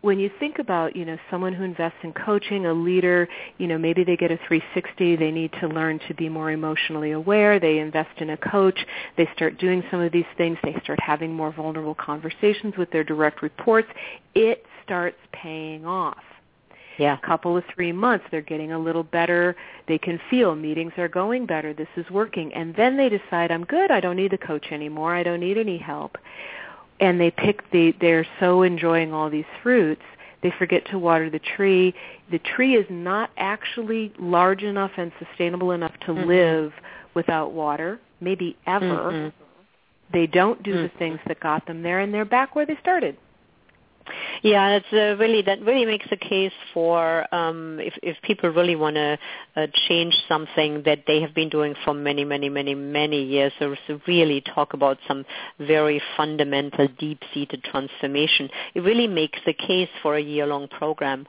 when 0.00 0.18
you 0.18 0.28
think 0.40 0.58
about, 0.58 0.96
you 0.96 1.04
know, 1.04 1.16
someone 1.30 1.52
who 1.52 1.62
invests 1.62 1.98
in 2.02 2.12
coaching, 2.12 2.66
a 2.66 2.72
leader, 2.72 3.28
you 3.58 3.68
know, 3.68 3.78
maybe 3.78 4.02
they 4.02 4.16
get 4.16 4.32
a 4.32 4.38
360, 4.48 5.16
they 5.16 5.30
need 5.30 5.52
to 5.60 5.68
learn 5.68 6.00
to 6.08 6.14
be 6.14 6.28
more 6.28 6.50
emotionally 6.50 7.12
aware, 7.12 7.60
they 7.60 7.78
invest 7.78 8.20
in 8.20 8.30
a 8.30 8.36
coach, 8.36 8.78
they 9.16 9.28
start 9.36 9.58
doing 9.58 9.84
some 9.90 10.00
of 10.00 10.10
these 10.10 10.26
things, 10.36 10.58
they 10.64 10.74
start 10.82 10.98
having 11.00 11.32
more 11.32 11.52
vulnerable 11.52 11.94
conversations 11.94 12.76
with 12.76 12.90
their 12.90 13.04
direct 13.04 13.42
reports, 13.42 13.88
it 14.34 14.64
starts 14.88 15.18
paying 15.32 15.84
off. 15.84 16.16
Yeah. 16.98 17.16
couple 17.18 17.56
of 17.56 17.62
three 17.72 17.92
months 17.92 18.24
they're 18.28 18.40
getting 18.40 18.72
a 18.72 18.78
little 18.78 19.04
better. 19.04 19.54
They 19.86 19.98
can 19.98 20.18
feel 20.30 20.56
meetings 20.56 20.94
are 20.96 21.06
going 21.06 21.46
better. 21.46 21.72
This 21.72 21.86
is 21.96 22.10
working. 22.10 22.52
And 22.54 22.74
then 22.74 22.96
they 22.96 23.08
decide 23.08 23.52
i'm 23.52 23.64
good. 23.64 23.92
I 23.92 24.00
don't 24.00 24.16
need 24.16 24.32
the 24.32 24.38
coach 24.38 24.72
anymore. 24.72 25.14
I 25.14 25.22
don't 25.22 25.38
need 25.38 25.58
any 25.58 25.78
help. 25.78 26.18
And 26.98 27.20
they 27.20 27.30
pick 27.30 27.70
the 27.70 27.94
they're 28.00 28.26
so 28.40 28.62
enjoying 28.62 29.12
all 29.12 29.30
these 29.30 29.44
fruits 29.62 30.02
they 30.40 30.52
forget 30.56 30.84
to 30.86 30.98
water 30.98 31.28
the 31.30 31.40
tree. 31.40 31.94
The 32.30 32.38
tree 32.38 32.76
is 32.76 32.86
not 32.88 33.30
actually 33.36 34.12
large 34.18 34.62
enough 34.62 34.92
and 34.96 35.10
sustainable 35.18 35.72
enough 35.72 35.98
to 36.06 36.12
Mhm. 36.12 36.26
live 36.26 36.72
without 37.14 37.52
water 37.52 38.00
maybe 38.20 38.56
ever. 38.66 39.12
Mhm. 39.12 39.32
they 40.10 40.26
don't 40.26 40.62
do 40.62 40.72
the 40.72 40.88
Mhm. 40.88 40.98
things 40.98 41.20
that 41.26 41.38
got 41.38 41.66
them 41.66 41.82
there 41.82 42.00
and 42.00 42.14
they're 42.14 42.24
back 42.24 42.56
where 42.56 42.64
they 42.64 42.76
started 42.76 43.14
Yeah, 44.42 44.78
that's 44.78 44.92
uh, 44.92 45.16
really 45.22 45.42
that 45.42 45.60
really 45.62 45.84
makes 45.84 46.06
a 46.10 46.16
case 46.16 46.52
for 46.72 47.32
um, 47.34 47.78
if 47.80 47.94
if 48.02 48.16
people 48.22 48.50
really 48.50 48.76
want 48.76 48.96
to 48.96 49.18
uh, 49.56 49.66
change 49.88 50.14
something 50.28 50.82
that 50.84 51.04
they 51.06 51.20
have 51.20 51.34
been 51.34 51.48
doing 51.48 51.74
for 51.84 51.94
many, 51.94 52.24
many, 52.24 52.48
many, 52.48 52.74
many 52.74 53.22
years, 53.22 53.52
or 53.60 53.76
to 53.86 54.00
really 54.06 54.40
talk 54.40 54.74
about 54.74 54.98
some 55.06 55.24
very 55.58 56.00
fundamental, 56.16 56.88
deep-seated 56.98 57.64
transformation. 57.64 58.48
It 58.74 58.80
really 58.80 59.06
makes 59.06 59.38
the 59.44 59.52
case 59.52 59.88
for 60.02 60.16
a 60.16 60.22
year-long 60.22 60.68
program. 60.68 61.26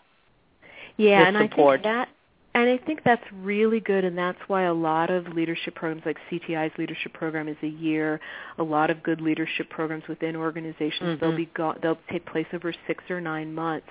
Yeah, 0.97 1.27
and 1.27 1.37
I 1.37 1.47
support. 1.47 1.83
think 1.83 1.93
that 1.93 2.09
and 2.55 2.67
I 2.69 2.77
think 2.77 3.01
that's 3.05 3.23
really 3.43 3.79
good 3.79 4.03
and 4.03 4.17
that's 4.17 4.39
why 4.47 4.63
a 4.63 4.73
lot 4.73 5.09
of 5.09 5.27
leadership 5.29 5.75
programs 5.75 6.03
like 6.05 6.17
CTI's 6.31 6.75
leadership 6.77 7.13
program 7.13 7.47
is 7.47 7.55
a 7.61 7.67
year. 7.67 8.19
A 8.57 8.63
lot 8.63 8.89
of 8.89 9.03
good 9.03 9.21
leadership 9.21 9.69
programs 9.69 10.07
within 10.07 10.35
organizations 10.35 11.19
they'll 11.19 11.31
Mhm. 11.31 11.37
be 11.37 11.45
go- 11.53 11.75
they'll 11.81 11.99
take 12.09 12.25
place 12.25 12.47
over 12.51 12.73
6 12.87 13.03
or 13.09 13.21
9 13.21 13.53
months. 13.53 13.87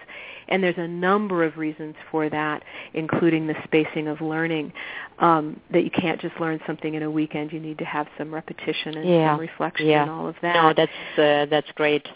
And 0.49 0.63
there's 0.63 0.77
a 0.79 0.89
number 0.89 1.45
of 1.45 1.57
reasons 1.57 1.95
for 2.11 2.29
that 2.31 2.63
including 2.95 3.47
the 3.47 3.57
spacing 3.65 4.09
of 4.09 4.21
learning 4.21 4.73
um 5.21 5.61
that 5.71 5.85
you 5.85 5.91
can't 5.91 6.21
just 6.21 6.39
learn 6.41 6.61
something 6.67 6.95
in 6.95 7.03
a 7.05 7.11
weekend. 7.11 7.53
You 7.53 7.61
need 7.61 7.79
to 7.79 7.85
have 7.85 8.09
some 8.19 8.35
repetition 8.35 8.97
and 8.99 9.09
Yeah. 9.09 9.33
some 9.35 9.41
reflection 9.41 9.87
Yeah. 9.87 10.03
and 10.03 10.11
all 10.11 10.27
of 10.27 10.37
that. 10.43 10.55
No, 10.55 10.73
that's 10.73 11.19
uh, 11.19 11.47
that's 11.49 11.71
great. 11.73 12.09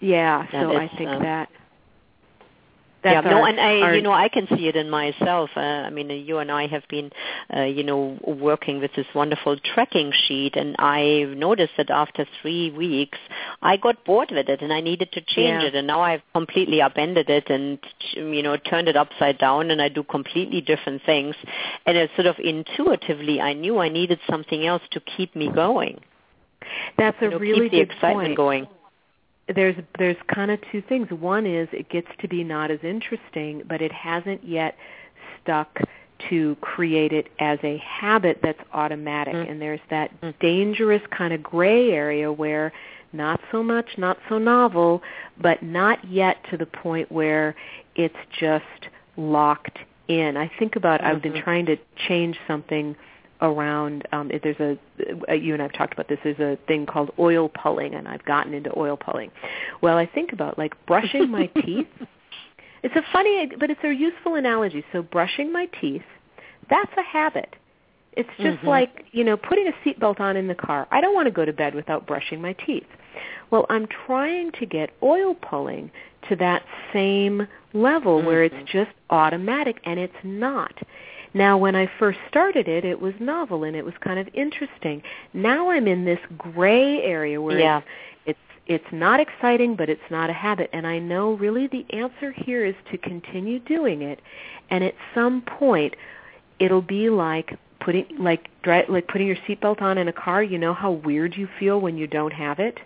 yeah, 0.00 0.46
that 0.52 0.62
so 0.62 0.76
I 0.76 0.88
think 0.88 1.08
uh, 1.10 1.18
that 1.20 1.48
yeah, 3.04 3.20
that's 3.20 3.26
no, 3.32 3.42
our- 3.42 3.48
and 3.48 3.60
I, 3.60 3.80
our- 3.80 3.94
you 3.94 4.02
know, 4.02 4.12
I 4.12 4.28
can 4.28 4.46
see 4.48 4.68
it 4.68 4.76
in 4.76 4.88
myself. 4.90 5.50
Uh, 5.56 5.60
I 5.60 5.90
mean, 5.90 6.10
you 6.10 6.38
and 6.38 6.50
I 6.50 6.66
have 6.66 6.82
been, 6.88 7.10
uh, 7.54 7.62
you 7.62 7.82
know, 7.82 8.18
working 8.22 8.80
with 8.80 8.92
this 8.94 9.06
wonderful 9.14 9.56
tracking 9.58 10.12
sheet, 10.26 10.56
and 10.56 10.74
I 10.78 11.24
noticed 11.36 11.74
that 11.76 11.90
after 11.90 12.26
three 12.40 12.70
weeks, 12.70 13.18
I 13.62 13.76
got 13.76 14.04
bored 14.04 14.30
with 14.30 14.48
it, 14.48 14.62
and 14.62 14.72
I 14.72 14.80
needed 14.80 15.12
to 15.12 15.20
change 15.20 15.62
Yeah. 15.62 15.68
it. 15.68 15.74
And 15.74 15.86
now 15.86 16.00
I've 16.00 16.22
completely 16.32 16.80
upended 16.80 17.28
it, 17.30 17.50
and 17.50 17.78
you 18.14 18.42
know, 18.42 18.56
turned 18.56 18.88
it 18.88 18.96
upside 18.96 19.38
down, 19.38 19.70
and 19.70 19.80
I 19.82 19.88
do 19.88 20.02
completely 20.02 20.60
different 20.60 21.02
things. 21.04 21.34
And 21.86 21.96
it's 21.96 22.14
sort 22.14 22.26
of 22.26 22.38
intuitively, 22.38 23.40
I 23.40 23.52
knew 23.52 23.78
I 23.78 23.88
needed 23.88 24.18
something 24.28 24.66
else 24.66 24.82
to 24.92 25.00
keep 25.00 25.34
me 25.36 25.48
going. 25.48 26.00
that's 26.96 27.20
a 27.20 27.26
You 27.26 27.30
know, 27.32 27.38
really 27.38 27.68
keep 27.68 27.72
the 27.72 27.84
good 27.84 27.90
excitement 27.94 28.26
point. 28.28 28.36
going. 28.36 28.66
There's 29.54 29.76
there's 29.98 30.16
kind 30.34 30.50
of 30.50 30.58
two 30.72 30.82
things. 30.88 31.10
One 31.10 31.46
is 31.46 31.68
it 31.72 31.88
gets 31.90 32.08
to 32.20 32.28
be 32.28 32.44
not 32.44 32.70
as 32.70 32.78
interesting, 32.82 33.62
but 33.68 33.82
it 33.82 33.92
hasn't 33.92 34.42
yet 34.44 34.76
stuck 35.42 35.80
to 36.30 36.56
create 36.60 37.12
it 37.12 37.28
as 37.38 37.58
a 37.62 37.76
habit 37.78 38.38
that's 38.42 38.60
automatic. 38.72 39.34
Mm. 39.34 39.50
And 39.50 39.62
there's 39.62 39.80
that 39.90 40.10
Mm. 40.20 40.34
dangerous 40.40 41.02
kind 41.10 41.34
of 41.34 41.42
gray 41.42 41.90
area 41.92 42.32
where 42.32 42.72
not 43.12 43.40
so 43.52 43.62
much, 43.62 43.98
not 43.98 44.18
so 44.28 44.38
novel, 44.38 45.02
but 45.40 45.62
not 45.62 46.04
yet 46.04 46.42
to 46.50 46.56
the 46.56 46.66
point 46.66 47.10
where 47.12 47.54
it's 47.94 48.16
just 48.32 48.88
locked 49.16 49.78
in. 50.08 50.36
I 50.36 50.48
think 50.58 50.76
about 50.76 51.02
I've 51.02 51.22
been 51.22 51.34
Mhm. 51.34 51.42
trying 51.42 51.66
to 51.66 51.76
change 52.08 52.38
something 52.46 52.96
around 53.52 54.06
um 54.12 54.30
if 54.30 54.42
there's 54.42 54.60
a 54.60 54.78
uh, 55.30 55.34
you 55.34 55.52
and 55.54 55.62
I've 55.62 55.72
talked 55.72 55.92
about 55.92 56.08
this 56.08 56.18
there's 56.24 56.38
a 56.38 56.58
thing 56.66 56.86
called 56.86 57.10
oil 57.18 57.48
pulling 57.48 57.94
and 57.94 58.08
I've 58.08 58.24
gotten 58.24 58.54
into 58.54 58.76
oil 58.78 58.96
pulling. 58.96 59.30
Well, 59.82 59.96
I 59.96 60.06
think 60.06 60.32
about 60.32 60.58
like 60.58 60.74
brushing 60.86 61.30
my 61.30 61.46
teeth. 61.64 61.86
It's 62.82 62.96
a 62.96 63.02
funny 63.12 63.50
but 63.58 63.70
it's 63.70 63.84
a 63.84 63.92
useful 63.92 64.34
analogy. 64.34 64.84
So 64.92 65.02
brushing 65.02 65.52
my 65.52 65.66
teeth, 65.80 66.02
that's 66.70 66.92
a 66.96 67.02
habit. 67.02 67.54
It's 68.16 68.30
just 68.38 68.58
Mhm. 68.58 68.68
like, 68.68 69.06
you 69.12 69.24
know, 69.24 69.36
putting 69.36 69.66
a 69.66 69.72
seatbelt 69.84 70.20
on 70.20 70.36
in 70.36 70.46
the 70.46 70.54
car. 70.54 70.86
I 70.92 71.00
don't 71.00 71.14
want 71.14 71.26
to 71.26 71.32
go 71.32 71.44
to 71.44 71.52
bed 71.52 71.74
without 71.74 72.06
brushing 72.06 72.40
my 72.40 72.52
teeth. 72.52 72.86
Well, 73.50 73.66
I'm 73.68 73.86
trying 74.06 74.52
to 74.52 74.66
get 74.66 74.90
oil 75.02 75.34
pulling 75.34 75.90
to 76.28 76.36
that 76.36 76.62
same 76.92 77.46
level 77.72 78.22
where 78.22 78.44
it's 78.44 78.70
just 78.70 78.90
automatic 79.10 79.80
and 79.84 79.98
it's 79.98 80.14
not. 80.22 80.72
Now, 81.34 81.58
when 81.58 81.74
I 81.74 81.90
first 81.98 82.20
started 82.28 82.68
it, 82.68 82.84
it 82.84 83.00
was 83.00 83.12
novel 83.18 83.64
and 83.64 83.74
it 83.76 83.84
was 83.84 83.94
kind 84.00 84.20
of 84.20 84.28
interesting. 84.34 85.02
Now 85.32 85.70
I'm 85.70 85.88
in 85.88 86.04
this 86.04 86.20
gray 86.38 87.02
area 87.02 87.42
where 87.42 87.58
Yeah. 87.58 87.78
it's, 88.24 88.38
it's 88.66 88.84
it's 88.84 88.92
not 88.92 89.18
exciting, 89.20 89.74
but 89.74 89.90
it's 89.90 90.10
not 90.10 90.30
a 90.30 90.32
habit. 90.32 90.70
And 90.72 90.86
I 90.86 90.98
know 91.00 91.32
really 91.34 91.66
the 91.66 91.84
answer 91.90 92.30
here 92.32 92.64
is 92.64 92.76
to 92.92 92.98
continue 92.98 93.58
doing 93.58 94.00
it, 94.02 94.20
and 94.70 94.84
at 94.84 94.94
some 95.14 95.42
point, 95.42 95.94
it'll 96.60 96.80
be 96.80 97.10
like 97.10 97.58
putting 97.80 98.06
like 98.18 98.48
dri- 98.62 98.86
like 98.88 99.08
putting 99.08 99.26
your 99.26 99.36
seatbelt 99.48 99.82
on 99.82 99.98
in 99.98 100.06
a 100.08 100.12
car. 100.12 100.42
You 100.42 100.58
know 100.58 100.72
how 100.72 100.92
weird 100.92 101.36
you 101.36 101.48
feel 101.58 101.80
when 101.80 101.98
you 101.98 102.06
don't 102.06 102.32
have 102.32 102.60
it, 102.60 102.78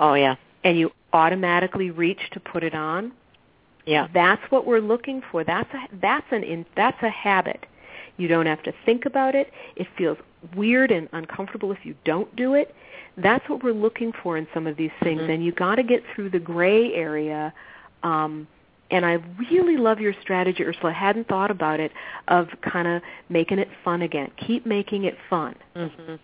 Oh 0.00 0.14
yeah, 0.14 0.36
and 0.64 0.78
you 0.78 0.90
automatically 1.12 1.90
reach 1.90 2.30
to 2.32 2.40
put 2.40 2.64
it 2.64 2.74
on. 2.74 3.12
Yeah. 3.86 4.08
That's 4.12 4.42
what 4.50 4.66
we're 4.66 4.80
looking 4.80 5.22
for. 5.30 5.44
That's 5.44 5.72
a 5.72 5.96
that's 6.00 6.26
an 6.30 6.42
in, 6.42 6.66
that's 6.76 7.00
a 7.02 7.08
habit. 7.10 7.66
You 8.18 8.28
don't 8.28 8.46
have 8.46 8.62
to 8.64 8.72
think 8.84 9.06
about 9.06 9.34
it. 9.34 9.50
It 9.76 9.86
feels 9.96 10.18
weird 10.54 10.90
and 10.90 11.08
uncomfortable 11.12 11.72
if 11.72 11.78
you 11.84 11.94
don't 12.04 12.34
do 12.36 12.54
it. 12.54 12.74
That's 13.16 13.46
what 13.48 13.62
we're 13.62 13.72
looking 13.72 14.12
for 14.22 14.36
in 14.36 14.46
some 14.52 14.66
of 14.66 14.76
these 14.76 14.90
things, 15.02 15.22
Mhm. 15.22 15.30
and 15.34 15.44
you 15.44 15.52
got 15.52 15.76
to 15.76 15.82
get 15.82 16.04
through 16.14 16.30
the 16.30 16.38
gray 16.38 16.92
area. 16.94 17.52
Um, 18.02 18.46
and 18.90 19.04
I 19.04 19.18
really 19.50 19.76
love 19.76 20.00
your 20.00 20.12
strategy, 20.22 20.64
Ursula. 20.64 20.90
I 20.90 20.94
hadn't 20.94 21.26
thought 21.28 21.50
about 21.50 21.80
it 21.80 21.92
of 22.28 22.48
kind 22.62 22.86
of 22.86 23.02
making 23.28 23.58
it 23.58 23.68
fun 23.84 24.02
again. 24.02 24.30
Keep 24.36 24.66
making 24.66 25.04
it 25.04 25.16
fun. 25.28 25.54
hmm 25.74 26.14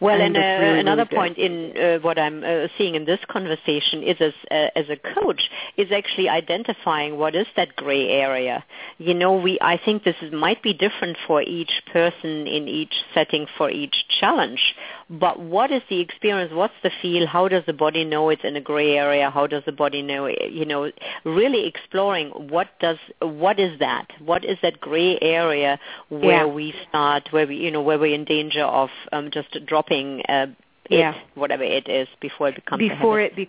Well, 0.00 0.20
and, 0.20 0.36
and 0.36 0.44
uh, 0.44 0.62
really, 0.64 0.80
another 0.80 1.06
really 1.10 1.16
point 1.16 1.38
in 1.38 1.76
uh, 1.76 1.98
what 2.00 2.18
I'm 2.18 2.42
uh, 2.44 2.68
seeing 2.78 2.94
in 2.94 3.04
this 3.04 3.20
conversation 3.28 4.02
is 4.02 4.16
as 4.20 4.32
uh, 4.50 4.68
as 4.76 4.86
a 4.88 4.96
coach 5.14 5.42
is 5.76 5.90
actually 5.92 6.28
identifying 6.28 7.18
what 7.18 7.34
is 7.34 7.46
that 7.56 7.74
gray 7.76 8.08
area. 8.08 8.64
You 8.98 9.14
know, 9.14 9.34
we 9.34 9.58
I 9.60 9.80
think 9.84 10.04
this 10.04 10.16
is, 10.22 10.32
might 10.32 10.62
be 10.62 10.72
different 10.72 11.16
for 11.26 11.42
each 11.42 11.72
person 11.92 12.46
in 12.46 12.68
each 12.68 12.94
setting 13.12 13.46
for 13.56 13.70
each 13.70 13.94
challenge. 14.20 14.74
But 15.10 15.38
what 15.38 15.70
is 15.70 15.82
the 15.88 16.00
experience? 16.00 16.52
What's 16.52 16.74
the 16.82 16.90
feel? 17.02 17.26
How 17.26 17.48
does 17.48 17.64
the 17.66 17.72
body 17.72 18.04
know 18.04 18.30
it's 18.30 18.44
in 18.44 18.56
a 18.56 18.60
gray 18.60 18.92
area? 18.96 19.30
How 19.30 19.46
does 19.46 19.62
the 19.66 19.72
body 19.72 20.02
know? 20.02 20.26
You 20.26 20.64
know, 20.64 20.90
really 21.24 21.66
exploring 21.66 22.28
what 22.30 22.68
does 22.80 22.98
what 23.20 23.58
is 23.58 23.78
that? 23.80 24.06
What 24.24 24.44
is 24.44 24.58
that 24.62 24.80
gray 24.80 25.18
area 25.20 25.78
where 26.08 26.46
Yeah. 26.46 26.46
we 26.46 26.74
start? 26.88 27.28
Where 27.32 27.46
we 27.46 27.56
you 27.56 27.70
know 27.70 27.82
where 27.82 27.98
we're 27.98 28.14
in 28.14 28.24
danger 28.24 28.64
of 28.64 28.90
um, 29.12 29.30
just 29.30 29.63
dropping 29.66 30.22
uh, 30.28 30.46
it, 30.90 30.98
Yeah. 30.98 31.14
whatever 31.34 31.62
it 31.64 31.88
is, 31.88 32.08
before 32.20 32.48
it 32.48 32.56
becomes 32.56 32.82
a 32.82 32.88
before 32.88 33.20
habit. 33.20 33.32
it 33.38 33.48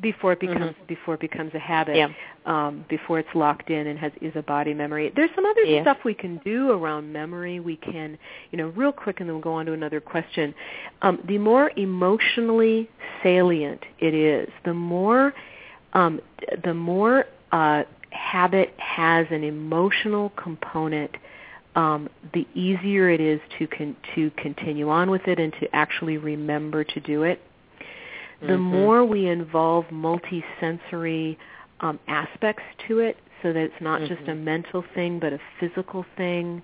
before 0.00 0.32
it 0.32 0.40
becomes 0.40 0.74
before 0.88 1.14
it 1.14 1.20
becomes 1.20 1.54
a 1.54 1.58
habit 1.58 1.96
Yeah. 1.96 2.08
um, 2.46 2.84
before 2.88 3.20
it's 3.20 3.28
locked 3.34 3.70
in 3.70 3.86
and 3.86 3.96
has 3.98 4.10
is 4.20 4.32
a 4.34 4.42
body 4.42 4.74
memory 4.74 5.12
there's 5.14 5.30
some 5.36 5.46
other 5.46 5.62
Yeah. 5.62 5.82
stuff 5.82 5.98
we 6.04 6.14
can 6.14 6.38
do 6.44 6.72
around 6.72 7.12
memory 7.12 7.60
we 7.60 7.76
can 7.76 8.18
you 8.50 8.58
know 8.58 8.68
real 8.70 8.90
quick 8.90 9.20
and 9.20 9.28
then 9.28 9.34
we'll 9.36 9.42
go 9.42 9.52
on 9.52 9.66
to 9.66 9.72
another 9.72 10.00
question 10.00 10.52
um, 11.02 11.20
the 11.28 11.38
more 11.38 11.70
emotionally 11.76 12.90
salient 13.22 13.84
it 14.00 14.14
is 14.14 14.48
the 14.64 14.74
more 14.74 15.32
um, 15.92 16.20
the 16.64 16.74
more 16.74 17.26
uh, 17.52 17.84
habit 18.10 18.74
has 18.78 19.26
an 19.30 19.44
emotional 19.44 20.30
component 20.30 21.12
um, 21.74 22.08
the 22.32 22.46
easier 22.54 23.08
it 23.10 23.20
is 23.20 23.40
to 23.58 23.66
con- 23.66 23.96
to 24.14 24.30
continue 24.32 24.88
on 24.88 25.10
with 25.10 25.26
it 25.26 25.38
and 25.38 25.52
to 25.60 25.74
actually 25.74 26.18
remember 26.18 26.84
to 26.84 27.00
do 27.00 27.22
it 27.24 27.40
the 28.40 28.54
Mhm. 28.54 28.60
more 28.60 29.04
we 29.04 29.26
involve 29.26 29.86
multisensory 29.88 31.36
um, 31.80 31.98
aspects 32.08 32.62
to 32.86 32.98
it, 33.00 33.16
so 33.42 33.52
that 33.52 33.60
it's 33.60 33.80
not 33.80 34.00
just 34.02 34.22
a 34.28 34.32
Mhm. 34.34 34.44
mental 34.44 34.82
thing 34.94 35.18
but 35.18 35.32
a 35.32 35.40
physical 35.58 36.04
thing, 36.16 36.62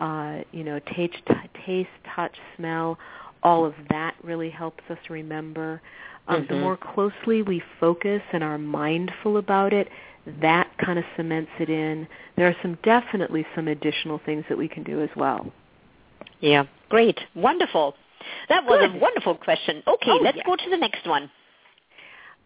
uh, 0.00 0.42
you 0.52 0.64
know, 0.64 0.78
taste, 0.80 1.24
t- 1.26 1.34
taste, 1.64 1.90
touch, 2.04 2.36
smell, 2.56 2.98
all 3.42 3.64
of 3.64 3.74
that 3.88 4.14
really 4.22 4.50
helps 4.50 4.82
us 4.90 4.98
remember. 5.10 5.80
Um, 6.28 6.46
The 6.46 6.54
Mhm. 6.54 6.60
more 6.60 6.76
closely 6.76 7.42
we 7.42 7.60
focus 7.80 8.22
and 8.32 8.42
are 8.44 8.58
mindful 8.58 9.36
about 9.36 9.72
it, 9.72 9.88
that 10.40 10.70
kind 10.78 10.98
of 10.98 11.04
cements 11.16 11.50
it 11.58 11.68
in. 11.68 12.06
There 12.36 12.46
are 12.48 12.56
some 12.62 12.78
definitely 12.82 13.44
some 13.54 13.68
additional 13.68 14.20
things 14.24 14.44
that 14.48 14.56
we 14.58 14.68
can 14.68 14.82
do 14.82 15.02
as 15.02 15.10
well. 15.16 15.52
Yeah, 16.40 16.64
great, 16.88 17.18
wonderful. 17.34 17.94
That 18.48 18.64
was 18.64 18.88
a 18.94 18.98
wonderful 18.98 19.34
question. 19.34 19.82
Okay, 19.86 20.10
Oh, 20.10 20.20
let's 20.22 20.38
go 20.46 20.56
to 20.56 20.70
the 20.70 20.76
next 20.76 21.06
one. 21.06 21.30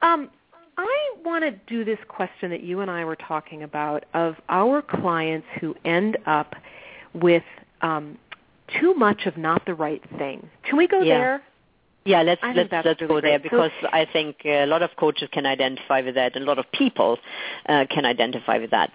Um, 0.03 0.31
I 0.79 1.11
want 1.25 1.45
to 1.45 1.53
do 1.67 1.85
this 1.85 1.99
question 2.09 2.51
that 2.51 2.63
you 2.63 2.81
and 2.81 2.91
I 2.91 3.05
were 3.05 3.17
talking 3.17 3.63
about 3.63 4.05
of 4.15 4.37
our 4.49 4.83
clients 4.83 5.47
who 5.61 5.75
end 5.85 6.19
up 6.27 6.55
with 7.15 7.43
um, 7.83 8.19
too 8.81 8.95
much 8.95 9.27
of 9.27 9.37
not 9.37 9.65
the 9.67 9.75
right 9.75 10.03
thing. 10.19 10.49
Can 10.65 10.77
we 10.77 10.87
go 10.87 11.01
Yeah. 11.03 11.19
there? 11.19 11.43
Yeah, 12.07 12.23
let's 12.23 12.41
I 12.43 12.53
let's 12.53 12.73
let's 12.73 13.01
go 13.01 13.21
there 13.21 13.39
because 13.39 13.73
I 13.93 14.07
think 14.11 14.37
a 14.45 14.67
lot 14.67 14.83
of 14.83 14.91
coaches 14.97 15.29
can 15.33 15.45
identify 15.45 16.01
with 16.01 16.15
that, 16.15 16.37
and 16.37 16.45
a 16.45 16.47
lot 16.47 16.59
of 16.59 16.71
people 16.73 17.19
uh, 17.69 17.85
can 17.91 18.05
identify 18.05 18.59
with 18.59 18.71
that. 18.71 18.93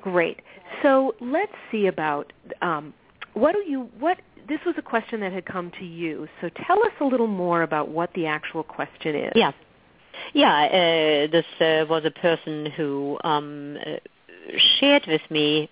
Great. 0.00 0.40
So 0.82 1.14
let's 1.20 1.52
see 1.70 1.86
about 1.86 2.32
um, 2.62 2.94
what 3.34 3.52
do 3.54 3.62
you 3.66 3.88
what. 3.98 4.18
This 4.46 4.60
was 4.66 4.74
a 4.76 4.82
question 4.82 5.20
that 5.20 5.32
had 5.32 5.46
come 5.46 5.70
to 5.78 5.84
you. 5.86 6.28
So 6.42 6.50
tell 6.66 6.78
us 6.84 6.92
a 7.00 7.04
little 7.04 7.26
more 7.26 7.62
about 7.62 7.88
what 7.88 8.12
the 8.14 8.26
actual 8.26 8.62
question 8.62 9.14
is. 9.14 9.32
Yeah, 9.34 9.52
yeah. 10.34 10.64
Uh, 10.66 11.30
this 11.30 11.46
uh, 11.60 11.86
was 11.88 12.04
a 12.04 12.10
person 12.10 12.66
who 12.66 13.18
um, 13.24 13.78
uh, 13.86 13.96
shared 14.78 15.04
with 15.06 15.22
me. 15.30 15.70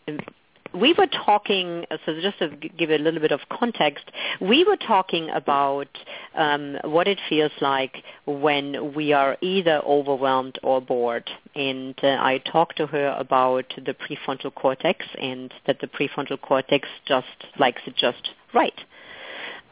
We 0.75 0.95
were 0.95 1.07
talking, 1.07 1.85
so 2.07 2.21
just 2.21 2.39
to 2.39 2.49
give 2.49 2.91
a 2.91 2.99
little 2.99 3.21
bit 3.21 3.33
of 3.33 3.41
context, 3.51 4.11
we 4.41 4.65
were 4.65 4.77
talking 4.77 5.29
about 5.31 5.89
um, 6.35 6.79
what 6.85 7.09
it 7.09 7.19
feels 7.29 7.53
like 7.61 8.03
when 8.27 8.95
we 8.95 9.13
are 9.13 9.37
either 9.41 9.83
overwhelmed 9.85 10.59
or 10.63 10.81
bored. 10.81 11.29
And 11.55 11.95
uh, 12.03 12.09
I 12.09 12.39
talked 12.39 12.79
to 12.79 12.87
her 12.87 13.15
about 13.19 13.75
the 13.77 13.95
prefrontal 13.95 14.55
cortex 14.55 15.05
and 15.21 15.53
that 15.67 15.81
the 15.81 15.87
prefrontal 15.87 16.41
cortex 16.41 16.89
just 17.07 17.27
likes 17.59 17.83
it 17.87 17.97
just 17.97 18.31
right. 18.55 18.81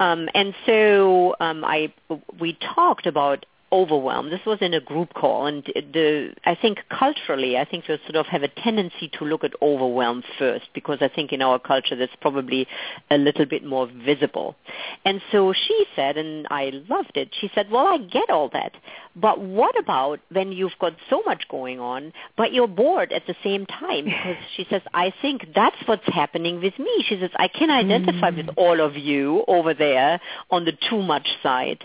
Um, 0.01 0.29
and 0.35 0.55
so 0.65 1.37
um, 1.41 1.63
I 1.63 1.93
we 2.41 2.57
talked 2.75 3.07
about 3.07 3.45
overwhelm. 3.73 4.31
This 4.31 4.41
was 4.47 4.59
in 4.61 4.75
a 4.75 4.81
group 4.81 5.15
call, 5.15 5.47
and 5.47 5.65
the 5.65 6.35
I 6.45 6.55
think 6.55 6.79
culturally, 6.91 7.57
I 7.57 7.65
think 7.65 7.87
we 7.89 7.99
sort 8.05 8.17
of 8.17 8.27
have 8.27 8.43
a 8.43 8.49
tendency 8.49 9.09
to 9.19 9.25
look 9.25 9.45
at 9.45 9.53
overwhelm 9.63 10.23
first 10.39 10.67
because 10.75 10.99
I 11.01 11.09
think 11.09 11.33
in 11.33 11.43
our 11.43 11.59
culture 11.59 11.97
that's 11.97 12.15
probably 12.21 12.67
a 13.11 13.19
little 13.19 13.47
bit 13.47 13.65
more 13.65 13.87
visible. 13.87 14.57
And 15.05 15.21
so 15.31 15.53
she 15.53 15.85
said, 15.95 16.17
and 16.17 16.47
I 16.51 16.73
loved 16.89 17.17
it. 17.17 17.35
She 17.41 17.51
said, 17.55 17.71
"Well, 17.71 17.87
I 17.87 17.99
get 17.99 18.31
all 18.31 18.49
that, 18.51 18.73
but 19.17 19.41
what 19.41 19.79
about 19.79 20.21
when 20.31 20.53
you've 20.53 20.79
got 20.81 20.95
so 21.09 21.23
much 21.25 21.49
going 21.49 21.81
on, 21.81 22.13
but 22.37 22.53
you're 22.53 22.69
bored 22.69 23.13
at 23.13 23.27
the 23.27 23.37
same 23.43 23.67
time?" 23.67 24.05
Because 24.21 24.37
she 24.57 24.67
says, 24.69 24.83
"I 24.93 25.13
think 25.23 25.49
that's 25.55 25.77
what's 25.87 26.07
happening 26.07 26.61
with 26.61 26.79
me." 26.79 27.05
She 27.09 27.19
says, 27.19 27.31
"I 27.37 27.49
can 27.49 27.71
identify 27.71 28.31
hmm. 28.31 28.37
with 28.39 28.51
all 28.57 28.81
of 28.81 28.97
you 28.97 29.45
over 29.47 29.75
there 29.75 30.21
on 30.51 30.65
the 30.65 30.73
too 30.73 31.03
much 31.03 31.29
side," 31.43 31.85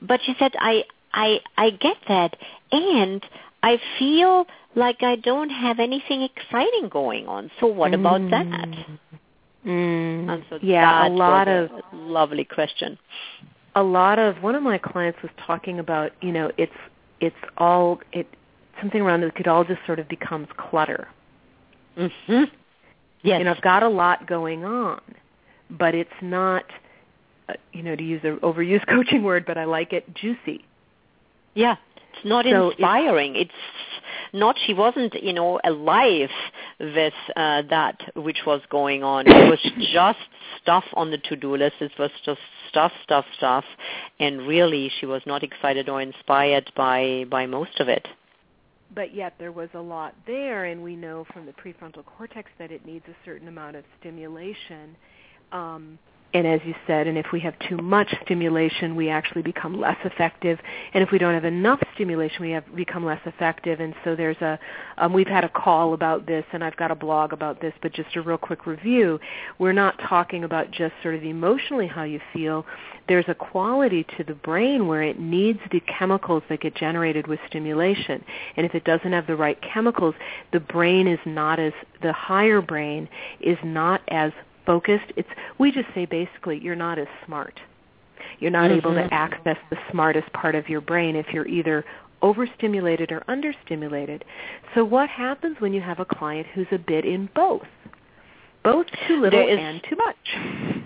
but 0.00 0.20
she 0.24 0.34
said, 0.38 0.52
"I." 0.58 0.84
I 1.16 1.40
I 1.56 1.70
get 1.70 1.96
that, 2.08 2.36
and 2.72 3.24
I 3.64 3.80
feel 3.98 4.46
like 4.76 5.02
I 5.02 5.16
don't 5.16 5.50
have 5.50 5.80
anything 5.80 6.22
exciting 6.22 6.88
going 6.90 7.26
on. 7.26 7.50
So 7.60 7.66
what 7.66 7.94
about 7.94 8.20
that? 8.30 8.68
Mm. 9.66 10.28
And 10.30 10.44
so 10.50 10.58
yeah, 10.62 11.06
a 11.06 11.10
lot 11.10 11.48
of 11.48 11.70
a 11.72 11.96
lovely 11.96 12.44
question. 12.44 12.98
a 13.74 13.82
lot 13.82 14.18
of 14.18 14.42
one 14.42 14.54
of 14.54 14.62
my 14.62 14.78
clients 14.78 15.18
was 15.22 15.32
talking 15.46 15.78
about 15.80 16.12
you 16.22 16.32
know 16.32 16.50
it's 16.58 16.72
it's 17.20 17.36
all 17.58 18.00
it 18.12 18.26
something 18.80 19.00
around 19.02 19.22
it 19.22 19.34
could 19.34 19.48
all 19.48 19.64
just 19.64 19.80
sort 19.86 19.98
of 19.98 20.08
becomes 20.08 20.48
clutter 20.56 21.08
hmm 21.96 22.44
Yes. 23.22 23.42
know 23.44 23.50
i've 23.52 23.62
got 23.62 23.82
a 23.82 23.88
lot 23.88 24.26
going 24.26 24.64
on 24.64 25.00
but 25.70 25.94
it's 25.94 26.18
not 26.22 26.64
uh, 27.48 27.54
you 27.72 27.82
know 27.82 27.96
to 27.96 28.02
use 28.04 28.20
an 28.24 28.38
overused 28.42 28.86
coaching 28.94 29.22
word 29.24 29.44
but 29.46 29.58
i 29.58 29.64
like 29.64 29.92
it 29.92 30.04
juicy 30.14 30.64
Yeah, 31.56 31.76
it's 32.14 32.24
not 32.24 32.44
So 32.44 32.50
it's- 32.50 32.72
inspiring. 32.78 33.34
It's, 33.36 33.50
not. 34.32 34.56
She 34.66 34.74
wasn't, 34.74 35.14
you 35.22 35.32
know, 35.32 35.58
alive 35.64 36.30
with 36.78 37.14
uh, 37.36 37.62
that 37.70 37.96
which 38.14 38.40
was 38.46 38.60
going 38.70 39.02
on. 39.02 39.26
It 39.26 39.48
was 39.50 39.60
just 39.92 40.18
stuff 40.62 40.84
on 40.94 41.10
the 41.10 41.18
to-do 41.18 41.56
list. 41.56 41.76
It 41.80 41.92
was 41.98 42.10
just 42.24 42.40
stuff, 42.68 42.92
stuff, 43.02 43.24
stuff, 43.38 43.64
and 44.20 44.46
really, 44.46 44.90
she 45.00 45.06
was 45.06 45.22
not 45.26 45.42
excited 45.42 45.88
or 45.88 46.02
inspired 46.02 46.70
by 46.76 47.24
by 47.30 47.46
most 47.46 47.80
of 47.80 47.88
it. 47.88 48.06
but 48.94 49.14
yet 49.14 49.32
there 49.38 49.52
was 49.52 49.70
a 49.74 49.80
lot 49.80 50.14
there 50.26 50.66
and 50.70 50.78
we 50.82 50.94
know 50.96 51.24
from 51.32 51.46
the 51.46 51.52
prefrontal 51.52 52.04
cortex 52.04 52.50
that 52.58 52.70
it 52.70 52.82
needs 52.86 53.04
a 53.08 53.16
certain 53.24 53.48
amount 53.48 53.74
of 53.76 53.84
stimulation 54.00 54.86
um, 55.52 55.98
and 56.34 56.46
as 56.46 56.60
you 56.64 56.74
said 56.86 57.06
and 57.06 57.16
if 57.16 57.26
we 57.32 57.40
have 57.40 57.54
too 57.68 57.76
much 57.76 58.14
stimulation 58.24 58.96
we 58.96 59.08
actually 59.08 59.42
become 59.42 59.80
less 59.80 59.96
effective. 60.04 60.58
And 60.92 61.02
if 61.02 61.10
we 61.10 61.18
don't 61.18 61.34
have 61.34 61.44
enough 61.44 61.80
stimulation 61.94 62.42
we 62.42 62.50
have 62.50 62.64
become 62.74 63.04
less 63.04 63.20
effective. 63.24 63.80
And 63.80 63.94
so 64.04 64.16
there's 64.16 64.36
a 64.38 64.58
um, 64.98 65.12
we've 65.12 65.26
had 65.26 65.44
a 65.44 65.48
call 65.48 65.94
about 65.94 66.26
this 66.26 66.44
and 66.52 66.62
I've 66.62 66.76
got 66.76 66.90
a 66.90 66.94
blog 66.94 67.32
about 67.32 67.60
this 67.60 67.72
but 67.82 67.92
just 67.92 68.14
a 68.16 68.22
real 68.22 68.38
quick 68.38 68.66
review. 68.66 69.18
We're 69.58 69.72
not 69.72 69.98
talking 70.08 70.44
about 70.44 70.70
just 70.70 70.94
sort 71.02 71.14
of 71.14 71.24
emotionally 71.24 71.86
how 71.86 72.02
you 72.02 72.20
feel. 72.32 72.66
There's 73.08 73.26
a 73.28 73.34
quality 73.34 74.04
to 74.16 74.24
the 74.24 74.34
brain 74.34 74.88
where 74.88 75.02
it 75.02 75.18
needs 75.18 75.60
the 75.70 75.80
chemicals 75.80 76.42
that 76.48 76.60
get 76.60 76.74
generated 76.74 77.26
with 77.28 77.38
stimulation. 77.46 78.24
And 78.56 78.66
if 78.66 78.74
it 78.74 78.84
doesn't 78.84 79.12
have 79.12 79.26
the 79.26 79.36
right 79.36 79.58
chemicals, 79.62 80.14
the 80.52 80.60
brain 80.60 81.06
is 81.06 81.20
not 81.24 81.60
as, 81.60 81.72
the 82.02 82.12
higher 82.12 82.60
brain 82.60 83.08
is 83.40 83.58
not 83.62 84.02
as 84.08 84.32
focused. 84.66 85.12
It's, 85.16 85.28
we 85.58 85.70
just 85.72 85.88
say 85.94 86.04
basically 86.04 86.58
you're 86.58 86.74
not 86.76 86.98
as 86.98 87.06
smart. 87.24 87.58
You're 88.38 88.50
not 88.50 88.70
able 88.70 88.92
Mhm. 88.92 89.08
to 89.08 89.14
access 89.14 89.56
the 89.70 89.78
smartest 89.90 90.30
part 90.32 90.54
of 90.54 90.68
your 90.68 90.80
brain 90.80 91.16
if 91.16 91.32
you're 91.32 91.46
either 91.46 91.84
overstimulated 92.22 93.12
or 93.12 93.20
understimulated. 93.28 94.22
So 94.74 94.84
what 94.84 95.08
happens 95.08 95.60
when 95.60 95.72
you 95.72 95.80
have 95.80 96.00
a 96.00 96.04
client 96.04 96.46
who's 96.54 96.66
a 96.72 96.78
bit 96.78 97.04
in 97.04 97.28
both? 97.34 97.66
Both 98.62 98.86
too 99.06 99.20
little 99.20 99.46
is- 99.46 99.58
and 99.58 99.82
too 99.84 99.96
much. 99.96 100.36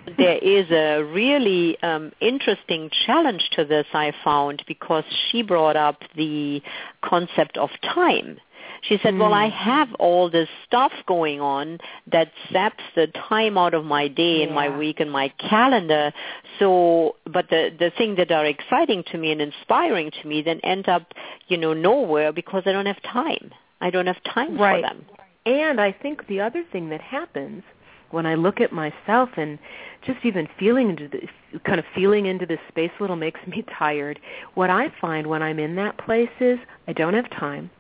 there 0.19 0.37
is 0.39 0.71
a 0.71 1.03
really 1.03 1.81
um, 1.83 2.13
interesting 2.21 2.91
challenge 3.07 3.49
to 3.51 3.65
this 3.65 3.87
I 3.95 4.13
found 4.23 4.63
because 4.67 5.05
she 5.31 5.43
brought 5.43 5.77
up 5.77 6.03
the 6.15 6.63
concept 7.03 7.57
of 7.57 7.71
time. 7.83 8.39
She 8.83 8.99
said, 9.03 9.17
"Well, 9.19 9.35
I 9.35 9.49
hmm. 9.49 9.55
have 9.55 9.95
all 9.95 10.31
this 10.31 10.49
stuff 10.67 10.93
going 11.07 11.41
on 11.41 11.79
that 12.11 12.33
saps 12.53 12.83
the 12.95 13.09
time 13.09 13.59
out 13.59 13.75
of 13.75 13.85
my 13.85 14.09
day 14.09 14.43
and 14.43 14.55
my 14.55 14.75
week 14.77 15.01
and 15.01 15.11
my 15.11 15.29
calendar. 15.39 16.13
So, 16.59 17.17
but 17.25 17.51
the 17.51 17.71
the 17.79 17.91
things 17.97 18.17
that 18.17 18.31
are 18.31 18.47
exciting 18.47 19.05
to 19.13 19.19
me 19.19 19.33
and 19.33 19.41
inspiring 19.41 20.11
to 20.23 20.29
me 20.29 20.43
then 20.43 20.61
end 20.61 20.89
up, 20.89 21.13
you 21.49 21.57
know, 21.57 21.75
nowhere 21.75 22.33
because 22.33 22.63
I 22.67 22.73
don't 22.73 22.87
have 22.87 23.03
time. 23.03 23.53
I 23.81 23.91
don't 23.91 24.07
have 24.07 24.23
time 24.25 24.57
Right. 24.59 24.83
for 24.83 24.89
them." 24.89 25.05
And 25.47 25.81
I 25.81 25.93
think 25.93 26.27
the 26.27 26.41
other 26.41 26.63
thing 26.71 26.91
that 26.91 27.01
happens 27.01 27.63
when 28.11 28.27
I 28.27 28.35
look 28.35 28.61
at 28.61 28.73
myself 28.73 29.31
and 29.37 29.59
just 30.03 30.19
even 30.25 30.49
feeling 30.59 30.91
into 30.91 31.09
the 31.09 31.59
kind 31.61 31.79
of 31.79 31.85
feeling 31.95 32.27
into 32.27 32.47
this 32.47 32.59
space 32.69 32.91
a 32.99 33.03
little 33.03 33.17
makes 33.17 33.41
me 33.47 33.65
tired. 33.79 34.19
What 34.55 34.71
I 34.71 34.93
find 35.01 35.27
when 35.27 35.43
I'm 35.43 35.59
in 35.59 35.77
that 35.77 35.99
place 35.99 36.31
is 36.41 36.59
I 36.87 36.93
don't 36.93 37.15
have 37.15 37.31
time. 37.31 37.71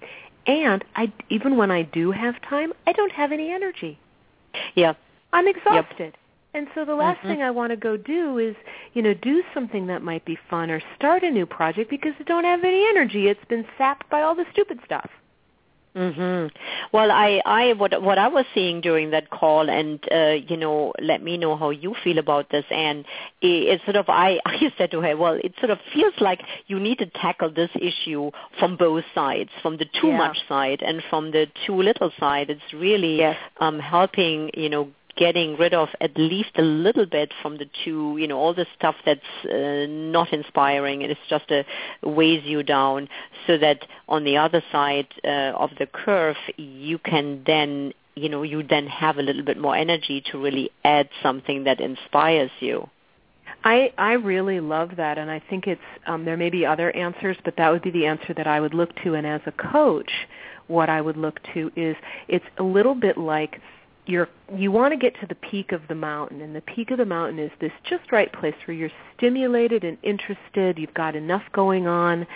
And 0.50 0.84
I 0.96 1.12
even 1.28 1.56
when 1.56 1.70
I 1.70 1.82
do 1.82 2.10
have 2.10 2.40
time, 2.42 2.72
I 2.86 2.92
don't 2.92 3.12
have 3.12 3.32
any 3.32 3.50
energy. 3.52 3.98
Yeah. 4.74 4.94
I'm 5.32 5.46
exhausted. 5.46 6.12
Yep. 6.12 6.14
And 6.52 6.66
so 6.74 6.84
the 6.84 6.94
last 6.96 7.20
Mhm. 7.20 7.28
thing 7.28 7.42
I 7.42 7.52
want 7.52 7.70
to 7.70 7.76
go 7.76 7.96
do 7.96 8.38
is, 8.38 8.56
you 8.94 9.02
know, 9.02 9.14
do 9.14 9.44
something 9.54 9.86
that 9.86 10.02
might 10.02 10.24
be 10.24 10.34
fun 10.34 10.68
or 10.70 10.80
start 10.96 11.22
a 11.22 11.30
new 11.30 11.46
project 11.46 11.88
because 11.88 12.14
I 12.18 12.24
don't 12.24 12.42
have 12.44 12.64
any 12.64 12.84
energy. 12.88 13.28
It's 13.28 13.44
been 13.44 13.64
sapped 13.78 14.08
by 14.10 14.22
all 14.22 14.34
the 14.34 14.46
stupid 14.50 14.80
stuff. 14.84 15.08
Mhm. 15.96 16.52
Well, 16.92 17.10
I 17.10 17.42
I 17.44 17.72
what 17.72 18.00
what 18.00 18.16
I 18.16 18.28
was 18.28 18.44
seeing 18.54 18.80
during 18.80 19.10
that 19.10 19.28
call, 19.30 19.68
and 19.68 19.98
uh, 20.12 20.36
you 20.48 20.56
know, 20.56 20.92
let 21.00 21.20
me 21.20 21.36
know 21.36 21.56
how 21.56 21.70
you 21.70 21.96
feel 22.04 22.18
about 22.18 22.48
this. 22.50 22.64
And 22.70 23.00
it, 23.42 23.46
it's 23.72 23.84
sort 23.84 23.96
of 23.96 24.08
I 24.08 24.38
I 24.46 24.72
said 24.78 24.92
to 24.92 25.00
her, 25.00 25.16
well, 25.16 25.34
it 25.42 25.52
sort 25.58 25.70
of 25.70 25.78
feels 25.92 26.14
like 26.20 26.42
you 26.68 26.78
need 26.78 26.98
to 26.98 27.06
tackle 27.06 27.50
this 27.50 27.70
issue 27.74 28.30
from 28.60 28.76
both 28.76 29.04
sides, 29.16 29.50
from 29.62 29.78
the 29.78 29.86
too 30.00 30.08
Yeah. 30.08 30.18
much 30.18 30.38
side 30.48 30.80
and 30.80 31.02
from 31.10 31.32
the 31.32 31.48
too 31.66 31.82
little 31.82 32.12
side. 32.20 32.50
It's 32.50 32.72
really 32.72 33.18
Yes. 33.18 33.36
um, 33.58 33.80
helping, 33.80 34.50
you 34.54 34.68
know, 34.68 34.88
getting 35.16 35.56
rid 35.56 35.74
of 35.74 35.88
at 36.00 36.16
least 36.16 36.50
a 36.56 36.62
little 36.62 37.06
bit 37.06 37.32
from 37.42 37.58
the 37.58 37.66
two, 37.84 38.16
you 38.18 38.26
know, 38.28 38.38
all 38.38 38.54
the 38.54 38.66
stuff 38.76 38.94
that's 39.04 39.20
uh, 39.44 39.86
not 39.88 40.32
inspiring 40.32 41.02
and 41.02 41.12
it's 41.12 41.20
just 41.28 41.50
uh, 41.50 41.62
weighs 42.02 42.44
you 42.44 42.62
down 42.62 43.08
so 43.46 43.58
that 43.58 43.86
on 44.08 44.24
the 44.24 44.36
other 44.36 44.62
side 44.72 45.08
uh, 45.24 45.52
of 45.56 45.70
the 45.78 45.86
curve 45.86 46.36
you 46.56 46.98
can 46.98 47.42
then, 47.46 47.92
you 48.14 48.28
know, 48.28 48.42
you 48.42 48.62
then 48.62 48.86
have 48.86 49.18
a 49.18 49.22
little 49.22 49.44
bit 49.44 49.58
more 49.58 49.76
energy 49.76 50.22
to 50.30 50.38
really 50.38 50.70
add 50.84 51.08
something 51.22 51.64
that 51.64 51.80
inspires 51.80 52.50
you. 52.60 52.88
I 53.62 53.92
I 53.98 54.12
really 54.12 54.60
love 54.60 54.92
that, 54.96 55.18
and 55.18 55.30
I 55.30 55.42
think 55.50 55.66
it's 55.66 55.80
um, 56.06 56.24
there 56.24 56.36
may 56.36 56.48
be 56.48 56.64
other 56.64 56.90
answers, 56.96 57.36
but 57.44 57.56
that 57.58 57.70
would 57.70 57.82
be 57.82 57.90
the 57.90 58.06
answer 58.06 58.32
that 58.34 58.46
I 58.46 58.58
would 58.58 58.72
look 58.72 58.94
to. 59.02 59.14
And 59.14 59.26
as 59.26 59.42
a 59.44 59.52
coach, 59.52 60.10
what 60.66 60.88
I 60.88 61.00
would 61.00 61.16
look 61.16 61.40
to 61.54 61.70
is 61.76 61.96
it's 62.28 62.44
a 62.58 62.62
little 62.62 62.94
bit 62.94 63.18
like 63.18 63.60
you're 64.10 64.28
you 64.56 64.72
want 64.72 64.92
to 64.92 64.98
get 64.98 65.18
to 65.20 65.26
the 65.26 65.34
peak 65.36 65.72
of 65.72 65.82
the 65.88 65.94
mountain, 65.94 66.40
and 66.40 66.54
the 66.54 66.60
peak 66.62 66.90
of 66.90 66.98
the 66.98 67.04
mountain 67.04 67.38
is 67.38 67.50
this 67.60 67.72
just 67.88 68.10
right 68.10 68.32
place 68.32 68.54
where 68.66 68.76
you're 68.76 68.90
stimulated 69.16 69.84
and 69.84 69.96
interested. 70.02 70.78
You've 70.78 70.94
got 70.94 71.14
enough 71.14 71.44
going 71.52 71.86
on. 71.86 72.26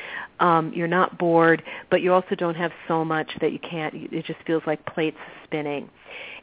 Um, 0.40 0.72
you're 0.74 0.88
not 0.88 1.18
bored, 1.18 1.62
but 1.90 2.02
you 2.02 2.12
also 2.12 2.34
don't 2.36 2.54
have 2.54 2.72
so 2.88 3.04
much 3.04 3.30
that 3.40 3.52
you 3.52 3.58
can't. 3.58 3.94
It 3.94 4.24
just 4.24 4.40
feels 4.46 4.62
like 4.66 4.84
plates 4.86 5.18
spinning 5.44 5.90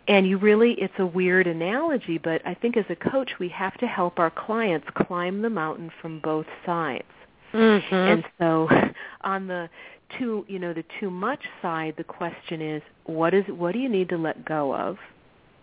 and 0.08 0.28
you 0.28 0.38
really 0.38 0.74
it's 0.80 0.94
a 0.98 1.06
weird 1.06 1.46
analogy 1.46 2.18
but 2.18 2.42
i 2.44 2.56
think 2.56 2.76
as 2.76 2.86
a 2.90 2.96
coach 2.96 3.30
we 3.40 3.48
have 3.48 3.78
to 3.78 3.86
help 3.86 4.18
our 4.18 4.32
clients 4.32 4.88
climb 4.96 5.44
the 5.44 5.50
mountain 5.50 5.92
from 6.02 6.20
both 6.20 6.48
sides 6.66 7.06
Mm-hmm. 7.54 7.94
and 7.94 8.24
so 8.40 8.70
on 9.22 9.48
the 9.48 9.70
too 10.18 10.46
you 10.48 10.60
know 10.60 10.74
the 10.74 10.86
too 11.00 11.10
much 11.10 11.44
side 11.62 11.96
the 11.98 12.04
question 12.04 12.62
is 12.62 12.82
what 13.06 13.34
is 13.34 13.44
what 13.50 13.74
do 13.74 13.80
you 13.80 13.90
need 13.90 14.10
to 14.10 14.18
let 14.18 14.46
go 14.46 14.74
of 14.74 14.98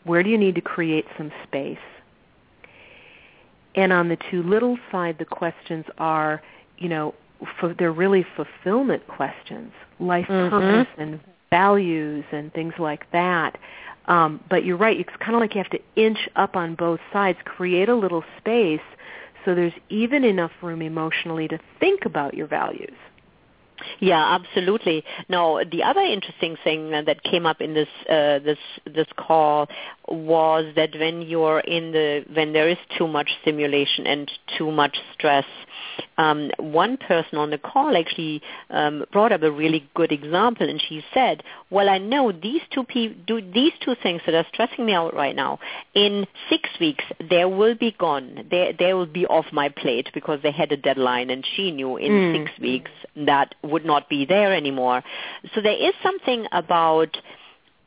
where 0.08 0.22
do 0.22 0.30
you 0.30 0.38
need 0.38 0.54
to 0.54 0.60
create 0.60 1.04
some 1.16 1.30
space 1.44 1.78
and 3.74 3.92
on 3.92 4.08
the 4.08 4.16
too 4.30 4.42
little 4.42 4.78
side 4.90 5.16
the 5.18 5.24
questions 5.24 5.84
are 5.98 6.42
you 6.78 6.88
know 6.88 7.14
for, 7.60 7.74
they're 7.74 7.92
really 7.92 8.26
fulfillment 8.34 9.06
questions 9.06 9.72
life 10.00 10.26
Mhm. 10.28 10.50
purpose 10.50 10.88
and 10.96 11.20
values 11.50 12.24
and 12.32 12.52
things 12.52 12.74
like 12.78 13.10
that 13.12 13.56
um, 14.08 14.40
but 14.48 14.64
you're 14.64 14.78
right. 14.78 14.98
It's 14.98 15.14
kind 15.20 15.34
of 15.34 15.40
like 15.40 15.54
you 15.54 15.62
have 15.62 15.70
to 15.70 15.80
inch 15.94 16.30
up 16.34 16.56
on 16.56 16.74
both 16.74 16.98
sides, 17.12 17.38
create 17.44 17.90
a 17.90 17.94
little 17.94 18.24
space 18.38 18.80
so 19.44 19.54
there's 19.54 19.72
even 19.88 20.24
enough 20.24 20.50
room 20.62 20.82
emotionally 20.82 21.48
to 21.48 21.58
think 21.78 22.04
about 22.04 22.34
your 22.34 22.46
values. 22.46 22.96
Yeah, 24.00 24.34
absolutely. 24.34 25.04
Now, 25.28 25.60
the 25.64 25.82
other 25.82 26.00
interesting 26.00 26.56
thing 26.62 26.90
that 26.90 27.22
came 27.22 27.46
up 27.46 27.60
in 27.60 27.74
this 27.74 27.88
uh, 28.08 28.38
this 28.40 28.58
this 28.84 29.06
call 29.16 29.68
was 30.08 30.72
that 30.76 30.90
when 30.98 31.22
you're 31.22 31.60
in 31.60 31.92
the 31.92 32.24
when 32.32 32.52
there 32.52 32.68
is 32.68 32.78
too 32.96 33.08
much 33.08 33.30
stimulation 33.42 34.06
and 34.06 34.30
too 34.56 34.70
much 34.70 34.96
stress, 35.14 35.46
um, 36.18 36.50
one 36.58 36.96
person 36.96 37.38
on 37.38 37.50
the 37.50 37.58
call 37.58 37.96
actually 37.96 38.42
um, 38.70 39.04
brought 39.12 39.32
up 39.32 39.42
a 39.42 39.50
really 39.50 39.88
good 39.94 40.12
example, 40.12 40.68
and 40.68 40.82
she 40.86 41.02
said, 41.14 41.42
"Well, 41.70 41.88
I 41.88 41.98
know 41.98 42.32
these 42.32 42.60
two 42.70 42.84
pe- 42.84 43.14
do 43.26 43.40
these 43.40 43.72
two 43.80 43.94
things 44.02 44.20
that 44.26 44.34
are 44.34 44.46
stressing 44.52 44.84
me 44.84 44.92
out 44.92 45.14
right 45.14 45.34
now. 45.34 45.60
In 45.94 46.26
six 46.50 46.68
weeks, 46.80 47.04
they 47.30 47.44
will 47.44 47.76
be 47.76 47.92
gone. 47.92 48.46
They 48.50 48.74
they 48.78 48.92
will 48.94 49.06
be 49.06 49.26
off 49.26 49.46
my 49.52 49.68
plate 49.68 50.10
because 50.12 50.40
they 50.42 50.50
had 50.50 50.70
a 50.72 50.76
deadline, 50.76 51.30
and 51.30 51.46
she 51.56 51.70
knew 51.70 51.96
in 51.96 52.12
Mm. 52.12 52.32
six 52.36 52.58
weeks 52.58 52.90
that 53.16 53.54
would 53.62 53.84
not 53.84 54.08
be 54.08 54.24
there 54.24 54.52
anymore. 54.52 55.02
So 55.54 55.60
there 55.60 55.80
is 55.88 55.94
something 56.02 56.46
about, 56.52 57.16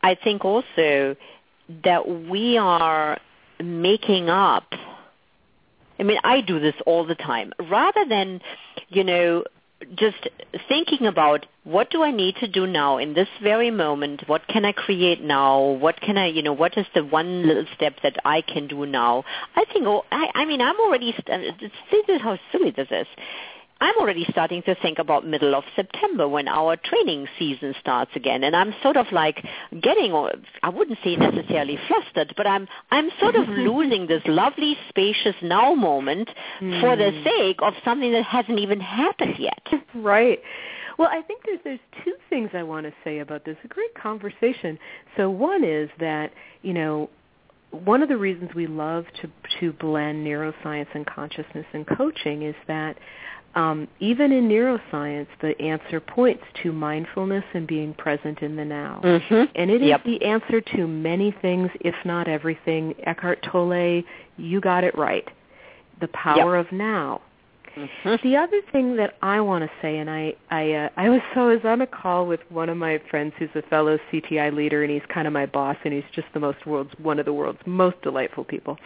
I 0.04 0.16
think 0.16 0.46
also 0.46 1.16
that 1.84 2.08
we 2.30 2.58
are 2.58 3.20
making 3.60 4.30
up. 4.30 4.74
I 6.02 6.04
mean, 6.04 6.18
I 6.24 6.42
do 6.42 6.60
this 6.60 6.74
all 6.88 7.06
the 7.06 7.16
time. 7.16 7.54
Rather 7.70 8.04
than, 8.10 8.42
you 8.90 9.04
know, 9.04 9.44
just 9.96 10.28
thinking 10.68 11.06
about 11.06 11.46
what 11.64 11.92
do 11.92 12.02
I 12.02 12.10
need 12.10 12.36
to 12.38 12.48
do 12.48 12.66
now 12.66 12.98
in 12.98 13.14
this 13.14 13.28
very 13.42 13.70
moment? 13.70 14.24
What 14.28 14.48
can 14.48 14.66
I 14.66 14.72
create 14.72 15.22
now? 15.22 15.62
What 15.62 16.02
can 16.02 16.18
I, 16.18 16.26
you 16.28 16.42
know, 16.42 16.54
what 16.54 16.76
is 16.76 16.88
the 16.96 17.06
one 17.06 17.48
little 17.48 17.66
step 17.76 17.98
that 18.02 18.18
I 18.26 18.42
can 18.42 18.68
do 18.68 18.86
now? 18.88 19.24
I 19.56 19.64
think, 19.72 19.86
oh, 19.86 20.04
I, 20.12 20.32
I 20.34 20.46
mean, 20.46 20.60
I'm 20.60 20.80
already, 20.80 21.14
st- 21.14 21.60
this 21.60 22.04
is 22.08 22.22
how 22.22 22.40
silly 22.52 22.72
this 22.72 22.88
is. 22.90 23.08
I'm 23.82 23.96
already 23.98 24.26
starting 24.30 24.62
to 24.64 24.76
think 24.76 25.00
about 25.00 25.26
middle 25.26 25.56
of 25.56 25.64
September 25.76 26.28
when 26.30 26.48
our 26.48 26.78
training 26.78 27.28
season 27.40 27.74
starts 27.82 28.12
again, 28.16 28.44
and 28.44 28.56
I'm 28.56 28.74
sort 28.84 28.96
of 28.96 29.08
like 29.12 29.44
getting, 29.82 30.14
I 30.64 30.70
wouldn't 30.70 31.00
say 31.04 31.16
necessarily 31.16 31.78
flustered, 31.88 32.34
but 32.38 32.46
I'm 32.48 32.68
I'm 32.92 33.10
sort 33.20 33.36
of 33.36 33.48
losing 33.68 34.08
this 34.08 34.22
lovely, 34.28 34.78
spacious 34.90 35.36
now 35.42 35.74
moment 35.74 36.30
for 36.80 36.96
the 36.96 37.12
Mm. 37.12 37.24
sake 37.24 37.58
of 37.62 37.74
something 37.84 38.12
that 38.14 38.24
hasn't 38.24 38.60
even 38.60 38.80
happened 38.80 39.36
yet. 39.40 39.68
right. 39.96 40.40
Well, 41.00 41.10
I 41.12 41.22
think 41.24 41.42
there's 41.46 41.60
there's 41.64 41.80
two 42.04 42.14
things 42.30 42.52
I 42.54 42.64
want 42.64 42.86
to 42.86 42.94
say 43.04 43.20
about 43.20 43.44
this. 43.46 43.58
A 43.64 43.68
great 43.68 43.94
conversation. 43.96 44.78
So 45.18 45.30
one 45.32 45.64
is 45.64 45.90
that 46.00 46.32
you 46.62 46.74
know 46.74 47.10
one 47.72 48.04
of 48.04 48.10
the 48.10 48.18
reasons 48.18 48.54
we 48.54 48.68
love 48.68 49.06
to 49.22 49.30
to 49.60 49.74
blend 49.74 50.26
neuroscience 50.28 50.88
and 50.94 51.06
consciousness 51.08 51.66
and 51.74 51.88
coaching 51.88 52.44
is 52.44 52.56
that 52.68 52.98
um, 53.56 53.88
even 54.00 54.32
in 54.32 54.48
neuroscience, 54.48 55.28
the 55.42 55.60
answer 55.62 56.00
points 56.00 56.44
to 56.64 56.72
mindfulness 56.72 57.44
and 57.54 57.68
being 57.68 57.94
present 57.94 58.40
in 58.42 58.56
the 58.56 58.64
now. 58.64 59.02
Mm-hmm. 59.04 59.52
And 59.56 59.70
it 59.70 59.82
is 59.82 59.90
Yep. 59.90 60.04
the 60.06 60.24
answer 60.24 60.62
to 60.62 60.88
many 60.88 61.32
things, 61.42 61.70
if 61.82 61.96
not 62.06 62.28
everything. 62.28 62.96
Eckhart 63.04 63.42
Tolle, 63.44 64.04
you 64.38 64.62
got 64.62 64.84
it 64.84 64.98
right. 64.98 65.28
The 66.00 66.08
power 66.10 66.56
of 66.56 66.72
now. 66.72 67.22
Mm-hmm. 67.76 68.28
The 68.28 68.36
other 68.36 68.62
thing 68.72 68.98
that 68.98 69.16
I 69.22 69.40
want 69.40 69.64
to 69.64 69.72
say, 69.82 69.98
and 69.98 70.10
I, 70.10 70.36
I, 70.50 70.72
uh, 70.74 70.90
I 70.98 71.10
was 71.10 71.22
so 71.34 71.50
I 71.50 71.56
was 71.56 71.64
on 71.64 71.82
a 71.82 71.88
call 71.88 72.28
with 72.28 72.42
one 72.50 72.68
of 72.68 72.78
my 72.78 73.02
friends 73.10 73.34
who's 73.40 73.50
a 73.56 73.62
fellow 73.64 73.98
CTI 74.12 74.54
leader, 74.54 74.84
and 74.84 74.92
he's 74.92 75.02
kind 75.08 75.26
of 75.26 75.34
my 75.34 75.46
boss, 75.46 75.78
and 75.86 75.94
he's 75.94 76.04
just 76.14 76.28
the 76.34 76.40
most 76.40 76.66
world's 76.66 76.92
one 76.98 77.20
of 77.20 77.26
the 77.26 77.34
world's 77.34 77.62
most 77.66 78.02
delightful 78.02 78.44
people. 78.44 78.78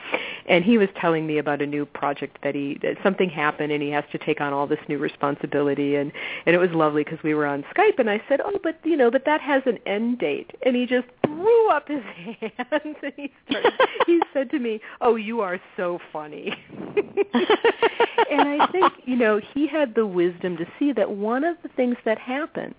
And 0.48 0.64
he 0.64 0.78
was 0.78 0.90
telling 1.00 1.26
me 1.26 1.40
about 1.40 1.62
a 1.62 1.66
new 1.66 1.86
project 1.86 2.38
that 2.44 2.54
he 2.54 2.78
that 2.84 2.98
something 3.02 3.30
happened, 3.30 3.72
and 3.72 3.82
he 3.82 3.90
has 3.90 4.04
to 4.12 4.20
take 4.20 4.40
on 4.40 4.54
all 4.54 4.68
this 4.68 4.80
new 4.88 5.00
responsibility, 5.00 5.96
and 5.96 6.12
and 6.46 6.56
it 6.56 6.60
was 6.60 6.70
lovely 6.72 7.04
because 7.04 7.22
we 7.24 7.34
were 7.34 7.48
on 7.48 7.64
Skype, 7.76 7.98
and 7.98 8.10
I 8.10 8.22
said, 8.30 8.40
oh, 8.46 8.60
but 8.62 8.80
you 8.84 8.98
know, 8.98 9.10
but 9.10 9.26
that 9.26 9.42
has 9.42 9.64
an 9.66 9.80
end 9.88 10.20
date, 10.20 10.52
and 10.64 10.76
he 10.76 10.86
just 10.86 11.08
threw 11.26 11.70
up 11.72 11.88
his 11.88 12.04
hands, 12.14 12.98
and 13.02 13.14
he 13.16 13.32
started, 13.48 13.74
he 14.06 14.22
said 14.34 14.50
to 14.52 14.60
me, 14.60 14.80
oh, 15.02 15.16
you 15.16 15.42
are 15.42 15.60
so 15.78 16.00
funny. 16.12 16.54
and 16.78 18.42
I 18.42 18.68
think, 18.72 18.94
you 19.06 19.16
know, 19.16 19.40
he 19.54 19.68
had 19.68 19.96
the 19.96 20.06
wisdom 20.06 20.58
to 20.58 20.66
see 20.80 20.94
that 20.94 21.12
one 21.12 21.44
of 21.44 21.58
the 21.64 21.70
things 21.70 21.98
that 22.06 22.18
happens, 22.18 22.76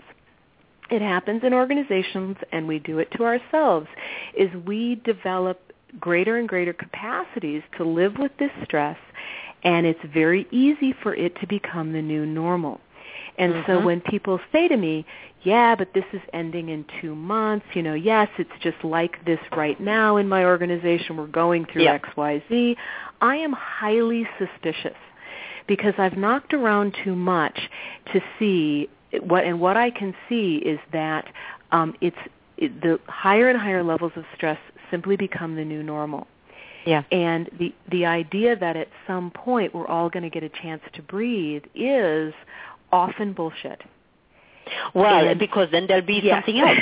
it 0.90 1.02
happens 1.02 1.42
in 1.44 1.52
organizations 1.52 2.36
and 2.52 2.68
we 2.68 2.78
do 2.78 2.98
it 2.98 3.10
to 3.16 3.24
ourselves, 3.24 3.88
is 4.36 4.50
we 4.66 5.00
develop 5.04 5.60
greater 5.98 6.36
and 6.38 6.48
greater 6.48 6.72
capacities 6.72 7.62
to 7.76 7.84
live 7.84 8.14
with 8.18 8.32
this 8.38 8.50
stress 8.64 8.98
and 9.66 9.84
it's 9.86 10.00
very 10.12 10.46
easy 10.50 10.94
for 11.02 11.14
it 11.14 11.34
to 11.40 11.46
become 11.46 11.92
the 11.92 12.02
new 12.02 12.24
normal. 12.24 12.80
And 13.38 13.52
Mm-hmm. 13.52 13.70
so 13.72 13.84
when 13.84 14.00
people 14.00 14.40
say 14.52 14.68
to 14.68 14.76
me, 14.76 15.04
yeah, 15.42 15.74
but 15.76 15.92
this 15.94 16.04
is 16.12 16.20
ending 16.32 16.70
in 16.70 16.84
two 17.00 17.14
months, 17.14 17.66
you 17.74 17.82
know, 17.82 17.94
yes, 17.94 18.28
it's 18.38 18.50
just 18.60 18.82
like 18.82 19.24
this 19.24 19.38
right 19.56 19.78
now 19.80 20.16
in 20.16 20.28
my 20.28 20.44
organization. 20.44 21.16
We're 21.16 21.26
going 21.26 21.66
through 21.66 21.84
Yeah. 21.84 21.98
XYZ. 21.98 22.76
I 23.20 23.36
am 23.36 23.52
highly 23.52 24.26
suspicious 24.38 24.96
because 25.66 25.94
I've 25.98 26.16
knocked 26.16 26.52
around 26.54 26.96
too 27.04 27.14
much 27.14 27.58
to 28.12 28.20
see 28.38 28.88
what, 29.22 29.44
and 29.44 29.60
what 29.60 29.76
I 29.76 29.90
can 29.90 30.14
see 30.28 30.56
is 30.56 30.78
that 30.92 31.26
um, 31.72 31.94
it's 32.00 32.16
it, 32.56 32.80
the 32.80 32.98
higher 33.06 33.48
and 33.48 33.58
higher 33.58 33.82
levels 33.82 34.12
of 34.16 34.24
stress 34.34 34.58
simply 34.90 35.16
become 35.16 35.56
the 35.56 35.64
new 35.64 35.82
normal. 35.82 36.26
Yeah. 36.86 37.02
And 37.10 37.50
the 37.58 37.74
the 37.90 38.06
idea 38.06 38.54
that 38.56 38.76
at 38.76 38.88
some 39.06 39.30
point 39.32 39.74
we're 39.74 39.88
all 39.88 40.08
going 40.08 40.22
to 40.22 40.30
get 40.30 40.44
a 40.44 40.48
chance 40.48 40.82
to 40.94 41.02
breathe 41.02 41.64
is 41.74 42.32
often 42.92 43.32
bullshit. 43.32 43.82
Well, 44.94 45.28
And- 45.28 45.38
because 45.38 45.68
then 45.70 45.86
there'll 45.86 46.04
be 46.04 46.20
Yes. 46.22 46.34
something 46.36 46.58
else. 46.60 46.78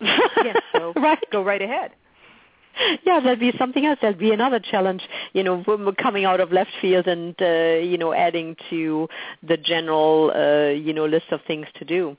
yes, 0.44 0.56
so 0.72 0.92
right. 0.96 1.18
go 1.30 1.42
right 1.42 1.60
ahead. 1.60 1.92
Yeah, 3.04 3.20
there'll 3.20 3.36
be 3.38 3.52
something 3.58 3.84
else. 3.84 3.98
There'll 4.00 4.16
be 4.16 4.32
another 4.32 4.58
challenge, 4.60 5.02
you 5.32 5.42
know, 5.42 5.62
coming 6.00 6.24
out 6.24 6.40
of 6.40 6.50
left 6.52 6.70
field 6.80 7.06
and, 7.08 7.34
uh, 7.42 7.78
you 7.82 7.98
know, 7.98 8.14
adding 8.14 8.56
to 8.70 9.08
the 9.42 9.56
general, 9.58 10.30
uh, 10.34 10.70
you 10.70 10.92
know, 10.94 11.04
list 11.04 11.26
of 11.30 11.40
things 11.46 11.66
to 11.74 11.84
do. 11.84 12.16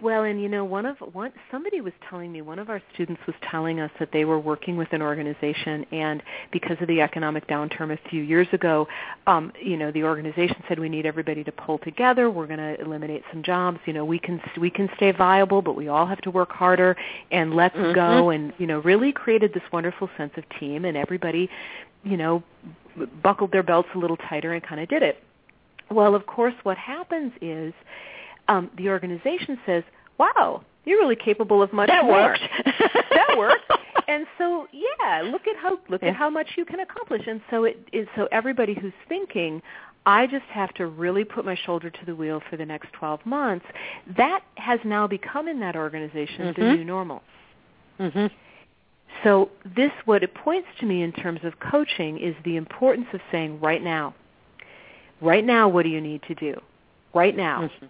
Well, 0.00 0.22
and 0.22 0.40
you 0.40 0.48
know, 0.48 0.64
one 0.64 0.86
of 0.86 0.96
one 1.12 1.32
somebody 1.50 1.80
was 1.80 1.92
telling 2.08 2.30
me 2.30 2.40
one 2.40 2.60
of 2.60 2.70
our 2.70 2.80
students 2.94 3.20
was 3.26 3.34
telling 3.50 3.80
us 3.80 3.90
that 3.98 4.10
they 4.12 4.24
were 4.24 4.38
working 4.38 4.76
with 4.76 4.92
an 4.92 5.02
organization, 5.02 5.84
and 5.90 6.22
because 6.52 6.76
of 6.80 6.86
the 6.86 7.00
economic 7.00 7.48
downturn 7.48 7.92
a 7.92 8.08
few 8.08 8.22
years 8.22 8.46
ago, 8.52 8.86
um, 9.26 9.52
you 9.60 9.76
know, 9.76 9.90
the 9.90 10.04
organization 10.04 10.62
said 10.68 10.78
we 10.78 10.88
need 10.88 11.04
everybody 11.04 11.42
to 11.42 11.50
pull 11.50 11.78
together. 11.78 12.30
We're 12.30 12.46
going 12.46 12.60
to 12.60 12.80
eliminate 12.80 13.24
some 13.32 13.42
jobs. 13.42 13.80
You 13.86 13.92
know, 13.92 14.04
we 14.04 14.20
can 14.20 14.40
we 14.60 14.70
can 14.70 14.88
stay 14.96 15.10
viable, 15.10 15.62
but 15.62 15.74
we 15.74 15.88
all 15.88 16.06
have 16.06 16.20
to 16.20 16.30
work 16.30 16.52
harder, 16.52 16.96
and 17.32 17.54
let's 17.54 17.74
Mhm. 17.76 17.94
go. 17.94 18.30
And 18.30 18.52
you 18.58 18.68
know, 18.68 18.78
really 18.78 19.10
created 19.10 19.52
this 19.52 19.64
wonderful 19.72 20.08
sense 20.16 20.32
of 20.36 20.48
team, 20.60 20.84
and 20.84 20.96
everybody, 20.96 21.50
you 22.04 22.16
know, 22.16 22.44
buckled 23.24 23.50
their 23.50 23.64
belts 23.64 23.88
a 23.96 23.98
little 23.98 24.16
tighter 24.16 24.52
and 24.52 24.62
kind 24.62 24.80
of 24.80 24.88
did 24.88 25.02
it. 25.02 25.24
Well, 25.90 26.14
of 26.14 26.24
course, 26.26 26.54
what 26.62 26.78
happens 26.78 27.32
is 27.40 27.74
um, 28.48 28.70
the 28.76 28.88
organization 28.88 29.58
says, 29.66 29.84
"Wow, 30.18 30.62
you're 30.84 30.98
really 30.98 31.16
capable 31.16 31.62
of 31.62 31.72
much 31.72 31.88
that 31.88 32.04
more." 32.04 32.12
worked. 32.14 32.40
that 33.14 33.34
worked. 33.36 33.70
And 34.08 34.26
so, 34.38 34.66
yeah, 34.72 35.22
look 35.22 35.46
at 35.46 35.56
how 35.56 35.78
look 35.88 36.02
Yeah. 36.02 36.08
at 36.10 36.16
how 36.16 36.30
much 36.30 36.48
you 36.56 36.64
can 36.64 36.80
accomplish. 36.80 37.22
And 37.26 37.40
so 37.50 37.64
it 37.64 37.78
is. 37.92 38.08
So 38.16 38.28
everybody 38.32 38.74
who's 38.74 38.94
thinking, 39.08 39.60
I 40.06 40.26
just 40.26 40.46
have 40.46 40.72
to 40.74 40.86
really 40.86 41.24
put 41.24 41.44
my 41.44 41.54
shoulder 41.66 41.90
to 41.90 42.06
the 42.06 42.14
wheel 42.14 42.40
for 42.48 42.56
the 42.56 42.64
next 42.64 42.92
12 42.94 43.26
months. 43.26 43.66
That 44.16 44.40
has 44.56 44.80
now 44.84 45.06
become 45.06 45.48
in 45.48 45.60
that 45.60 45.76
organization 45.76 46.46
the 46.56 46.62
Mhm. 46.62 46.76
new 46.78 46.84
normal. 46.84 47.22
hmm 47.98 48.26
So 49.22 49.50
this, 49.64 49.92
what 50.06 50.22
it 50.22 50.32
points 50.34 50.68
to 50.80 50.86
me 50.86 51.02
in 51.02 51.12
terms 51.12 51.40
of 51.44 51.58
coaching, 51.60 52.18
is 52.18 52.34
the 52.44 52.56
importance 52.56 53.08
of 53.12 53.20
saying, 53.30 53.60
right 53.60 53.82
now, 53.82 54.14
right 55.20 55.44
now, 55.44 55.68
what 55.68 55.82
do 55.82 55.88
you 55.90 56.00
need 56.00 56.22
to 56.22 56.34
do? 56.34 56.58
Right 57.12 57.36
now. 57.36 57.62
Mm-hmm. 57.62 57.86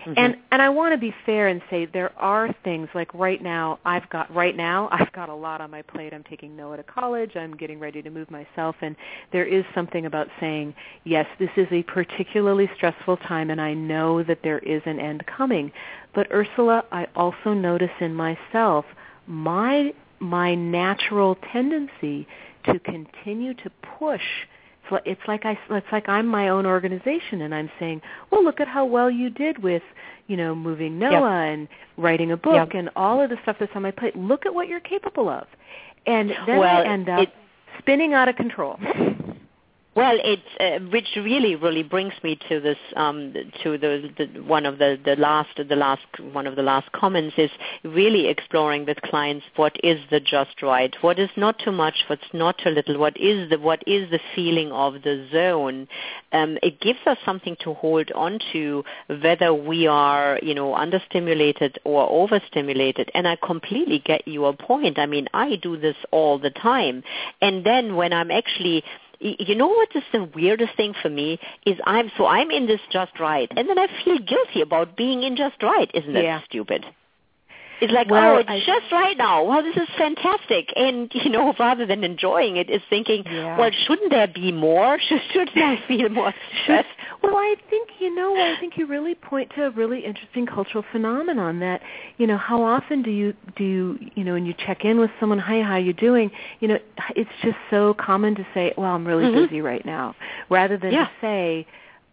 Mm-hmm. 0.00 0.12
And 0.16 0.36
and 0.50 0.62
I 0.62 0.68
want 0.70 0.92
to 0.94 0.98
be 0.98 1.14
fair 1.26 1.48
and 1.48 1.60
say 1.70 1.86
there 1.86 2.12
are 2.18 2.54
things 2.64 2.88
like 2.94 3.12
right 3.14 3.42
now 3.42 3.78
I've 3.84 4.08
got 4.10 4.34
right 4.34 4.56
now 4.56 4.88
I've 4.92 5.12
got 5.12 5.28
a 5.28 5.34
lot 5.34 5.60
on 5.60 5.70
my 5.70 5.82
plate. 5.82 6.14
I'm 6.14 6.24
taking 6.24 6.56
Noah 6.56 6.78
to 6.78 6.82
college. 6.82 7.32
I'm 7.36 7.56
getting 7.56 7.78
ready 7.78 8.02
to 8.02 8.10
move 8.10 8.30
myself 8.30 8.76
and 8.80 8.96
there 9.32 9.44
is 9.44 9.64
something 9.74 10.06
about 10.06 10.28
saying, 10.38 10.74
yes, 11.04 11.26
this 11.38 11.50
is 11.56 11.66
a 11.70 11.82
particularly 11.84 12.70
stressful 12.76 13.18
time 13.18 13.50
and 13.50 13.60
I 13.60 13.74
know 13.74 14.22
that 14.22 14.40
there 14.42 14.58
is 14.60 14.82
an 14.86 14.98
end 14.98 15.24
coming. 15.26 15.70
But 16.14 16.28
Ursula, 16.32 16.84
I 16.90 17.06
also 17.14 17.52
notice 17.52 17.90
in 18.00 18.14
myself 18.14 18.84
my 19.26 19.92
my 20.18 20.54
natural 20.54 21.36
tendency 21.52 22.26
to 22.64 22.78
continue 22.80 23.54
to 23.54 23.70
push 23.98 24.20
it's 24.92 25.02
it's 25.06 25.20
like 25.28 25.44
I 25.44 25.58
it's 25.70 25.86
like 25.92 26.08
I'm 26.08 26.26
my 26.26 26.48
own 26.48 26.66
organization 26.66 27.42
and 27.42 27.54
I'm 27.54 27.70
saying, 27.78 28.00
well, 28.30 28.44
look 28.44 28.60
at 28.60 28.68
how 28.68 28.84
well 28.84 29.10
you 29.10 29.30
did 29.30 29.62
with, 29.62 29.82
you 30.26 30.36
know, 30.36 30.54
moving 30.54 30.98
Noah 30.98 31.46
and 31.52 31.68
writing 31.96 32.32
a 32.32 32.36
book 32.36 32.54
Yep. 32.54 32.74
and 32.74 32.90
all 32.96 33.20
of 33.22 33.30
the 33.30 33.36
stuff 33.42 33.56
that's 33.60 33.72
on 33.74 33.82
my 33.82 33.90
plate. 33.90 34.16
Look 34.16 34.46
at 34.46 34.54
what 34.54 34.68
you're 34.68 34.80
capable 34.80 35.28
of, 35.28 35.46
and 36.06 36.30
then 36.46 36.58
Well, 36.58 36.76
I 36.78 36.84
end 36.84 37.08
up 37.08 37.20
it- 37.20 37.34
spinning 37.78 38.14
out 38.14 38.28
of 38.28 38.36
control. 38.36 38.78
Well, 40.00 40.16
it's 40.24 40.42
uh, 40.58 40.82
which 40.90 41.08
really 41.14 41.56
really 41.56 41.82
brings 41.82 42.14
me 42.22 42.38
to 42.48 42.58
this 42.58 42.78
um, 42.96 43.34
to 43.62 43.76
the, 43.76 44.10
the 44.16 44.40
one 44.40 44.64
of 44.64 44.78
the, 44.78 44.98
the 45.04 45.14
last 45.16 45.50
the 45.58 45.76
last 45.76 46.06
one 46.32 46.46
of 46.46 46.56
the 46.56 46.62
last 46.62 46.90
comments 46.92 47.34
is 47.36 47.50
really 47.84 48.28
exploring 48.28 48.86
with 48.86 48.96
clients 49.02 49.44
what 49.56 49.76
is 49.84 50.00
the 50.10 50.18
just 50.18 50.62
right, 50.62 50.96
what 51.02 51.18
is 51.18 51.28
not 51.36 51.58
too 51.62 51.70
much, 51.70 51.96
what's 52.06 52.32
not 52.32 52.56
too 52.56 52.70
little, 52.70 52.96
what 52.96 53.14
is 53.18 53.50
the 53.50 53.58
what 53.58 53.82
is 53.86 54.10
the 54.10 54.20
feeling 54.34 54.72
of 54.72 54.94
the 55.02 55.28
zone. 55.30 55.86
Um, 56.32 56.56
it 56.62 56.80
gives 56.80 57.00
us 57.04 57.18
something 57.26 57.56
to 57.62 57.74
hold 57.74 58.10
on 58.12 58.38
to 58.54 58.82
whether 59.22 59.52
we 59.52 59.86
are 59.86 60.38
you 60.42 60.54
know 60.54 60.72
understimulated 60.72 61.76
or 61.84 62.08
overstimulated. 62.08 63.10
And 63.12 63.28
I 63.28 63.36
completely 63.36 63.98
get 63.98 64.26
your 64.26 64.54
point. 64.54 64.98
I 64.98 65.04
mean, 65.04 65.28
I 65.34 65.56
do 65.56 65.76
this 65.76 65.96
all 66.10 66.38
the 66.38 66.48
time, 66.48 67.02
and 67.42 67.66
then 67.66 67.96
when 67.96 68.14
I'm 68.14 68.30
actually 68.30 68.82
you 69.20 69.54
know 69.54 69.68
what 69.68 69.88
is 69.94 70.02
the 70.12 70.24
weirdest 70.24 70.74
thing 70.76 70.94
for 71.00 71.08
me 71.10 71.38
is 71.66 71.76
I'm 71.84 72.10
so 72.16 72.26
I'm 72.26 72.50
in 72.50 72.66
this 72.66 72.80
just 72.90 73.18
right, 73.20 73.50
and 73.56 73.68
then 73.68 73.78
I 73.78 73.86
feel 74.04 74.18
guilty 74.18 74.60
about 74.62 74.96
being 74.96 75.22
in 75.22 75.36
just 75.36 75.62
right. 75.62 75.90
Isn't 75.94 76.14
that 76.14 76.22
Yeah. 76.24 76.40
stupid? 76.44 76.86
It's 77.82 77.92
like, 77.94 78.10
Well, 78.10 78.34
oh, 78.34 78.36
it's 78.36 78.48
I- 78.50 78.60
just 78.60 78.92
right 78.92 79.16
now. 79.16 79.42
Well, 79.44 79.62
this 79.62 79.76
is 79.76 79.88
fantastic, 79.96 80.70
and 80.76 81.10
you 81.14 81.30
know, 81.30 81.54
rather 81.58 81.86
than 81.86 82.04
enjoying 82.04 82.56
it, 82.58 82.68
is 82.68 82.82
thinking, 82.90 83.24
Yeah. 83.26 83.56
well, 83.58 83.70
shouldn't 83.86 84.10
there 84.10 84.26
be 84.26 84.52
more? 84.52 84.98
Should, 85.08 85.22
shouldn't 85.32 85.56
I 85.56 85.76
feel 85.88 86.08
more 86.10 86.34
stress? 86.62 86.84
Well, 87.22 87.36
I 87.36 87.54
think 87.68 87.88
you 87.98 88.14
know. 88.14 88.34
I 88.40 88.58
think 88.60 88.76
you 88.78 88.86
really 88.86 89.14
point 89.14 89.50
to 89.56 89.66
a 89.66 89.70
really 89.70 90.04
interesting 90.04 90.46
cultural 90.46 90.84
phenomenon 90.90 91.60
that 91.60 91.82
you 92.18 92.26
know. 92.26 92.38
How 92.38 92.62
often 92.62 93.02
do 93.02 93.10
you 93.10 93.34
do 93.56 93.64
you 93.64 93.98
you 94.14 94.24
know 94.24 94.32
when 94.32 94.46
you 94.46 94.54
check 94.66 94.84
in 94.84 94.98
with 94.98 95.10
someone, 95.20 95.38
hi, 95.38 95.60
how 95.62 95.76
you 95.76 95.92
doing? 95.92 96.30
You 96.60 96.68
know, 96.68 96.78
it's 97.16 97.30
just 97.42 97.56
so 97.70 97.94
common 97.94 98.34
to 98.36 98.46
say, 98.54 98.72
well, 98.78 98.94
I'm 98.94 99.06
really 99.06 99.24
Mhm. 99.24 99.44
busy 99.48 99.60
right 99.60 99.84
now, 99.84 100.14
rather 100.48 100.76
than 100.78 100.92
Yeah. 100.92 101.06
to 101.06 101.10
say, 101.20 101.66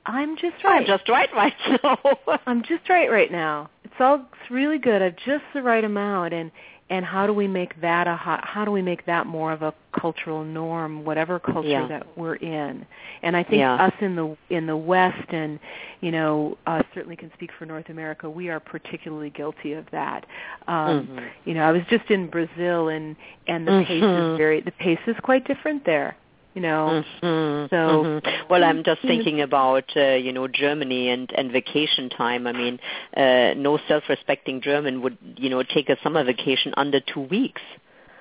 I'm 0.05 0.35
just 0.37 0.61
right. 0.63 0.81
I'm 0.81 0.85
just 0.87 1.07
right 1.09 1.33
right 1.33 1.55
now. 1.83 1.99
I'm 2.45 2.63
just 2.63 2.89
right 2.89 3.09
right 3.09 3.31
now. 3.31 3.69
It's 3.85 3.93
all 4.01 4.15
it's 4.41 4.51
really 4.51 4.77
good. 4.77 5.01
I've 5.01 5.15
just 5.17 5.43
the 5.53 5.61
right 5.63 5.83
amount 5.83 6.33
and 6.33 6.51
and 6.89 7.05
how 7.05 7.27
do 7.27 7.33
we 7.33 7.47
make 7.47 7.79
that 7.81 8.07
a 8.07 8.15
how, 8.15 8.39
how 8.43 8.65
do 8.65 8.71
we 8.71 8.81
make 8.81 9.05
that 9.05 9.25
more 9.25 9.51
of 9.51 9.61
a 9.61 9.73
cultural 9.99 10.43
norm 10.43 11.03
whatever 11.05 11.39
culture 11.39 11.67
Yeah. 11.69 11.87
that 11.87 12.05
we're 12.17 12.35
in. 12.35 12.85
And 13.23 13.35
I 13.35 13.43
think 13.43 13.59
Yeah. 13.61 13.75
us 13.75 13.93
in 14.01 14.15
the 14.15 14.37
in 14.49 14.65
the 14.67 14.77
west 14.77 15.29
and 15.29 15.59
you 16.01 16.11
know 16.11 16.57
uh 16.67 16.81
certainly 16.93 17.15
can 17.15 17.31
speak 17.33 17.51
for 17.57 17.65
North 17.65 17.89
America, 17.89 18.29
we 18.29 18.49
are 18.49 18.59
particularly 18.59 19.29
guilty 19.31 19.73
of 19.73 19.85
that. 19.91 20.25
Um 20.67 21.07
Mhm. 21.07 21.23
you 21.45 21.53
know, 21.55 21.63
I 21.63 21.71
was 21.71 21.83
just 21.89 22.09
in 22.11 22.27
Brazil 22.27 22.89
and 22.89 23.15
and 23.47 23.67
the 23.67 23.83
pace 23.85 24.03
Mhm. 24.03 24.33
is 24.33 24.37
very 24.37 24.61
the 24.61 24.71
pace 24.85 24.99
is 25.07 25.17
quite 25.21 25.43
different 25.45 25.83
there. 25.85 26.15
You 26.55 26.61
know. 26.61 27.03
Mhm, 27.21 27.69
So- 27.69 28.03
mhm. 28.03 28.49
well, 28.49 28.63
I'm 28.63 28.81
just 28.83 29.01
thinking 29.01 29.41
about 29.41 29.85
uh, 29.95 30.01
you 30.25 30.31
know 30.33 30.47
Germany 30.47 31.09
and 31.09 31.31
and 31.37 31.51
vacation 31.51 32.09
time. 32.09 32.47
I 32.47 32.51
mean, 32.51 32.79
uh, 33.15 33.53
no 33.55 33.77
self-respecting 33.87 34.61
German 34.61 35.01
would 35.03 35.17
you 35.37 35.49
know 35.51 35.61
take 35.61 35.87
a 35.89 35.97
summer 36.03 36.23
vacation 36.23 36.73
under 36.75 36.99
two 36.99 37.21
weeks. 37.21 37.61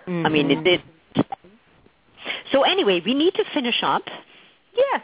I 0.06 0.28
mean, 0.28 0.48
Mhm. 0.50 0.66
it, 0.66 0.66
it. 0.74 1.26
So 2.52 2.62
anyway, 2.62 3.02
we 3.04 3.14
need 3.14 3.34
to 3.34 3.44
finish 3.54 3.82
up. 3.82 4.02
Yes. 4.76 5.02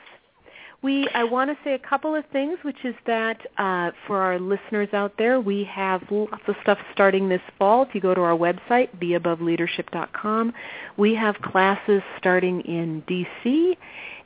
We 0.83 1.09
I 1.15 1.23
want 1.23 1.49
to 1.51 1.57
say 1.63 1.75
a 1.75 1.79
couple 1.79 2.17
of 2.17 2.25
things, 2.33 2.59
which 2.63 2.85
is 2.85 2.95
that 3.07 3.39
uh, 3.57 3.93
for 4.07 4.21
our 4.21 4.41
listeners 4.41 4.89
out 4.93 5.15
there, 5.17 5.41
we 5.41 5.63
have 5.65 6.03
lots 6.11 6.43
of 6.49 6.57
stuff 6.63 6.79
starting 6.93 7.29
this 7.29 7.41
fall. 7.57 7.83
If 7.83 7.95
you 7.95 8.01
go 8.01 8.15
to 8.15 8.21
our 8.21 8.37
website, 8.37 8.89
beaboveleadership.com, 8.99 10.53
we 10.97 11.15
have 11.15 11.37
classes 11.37 12.03
starting 12.19 12.63
in 12.63 13.05
D.C., 13.07 13.79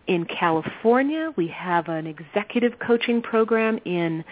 in 0.07 0.25
California. 0.25 1.33
We 1.37 1.49
have 1.49 1.89
an 1.89 2.07
executive 2.07 2.79
coaching 2.79 3.21
program 3.23 3.79
in 3.85 4.25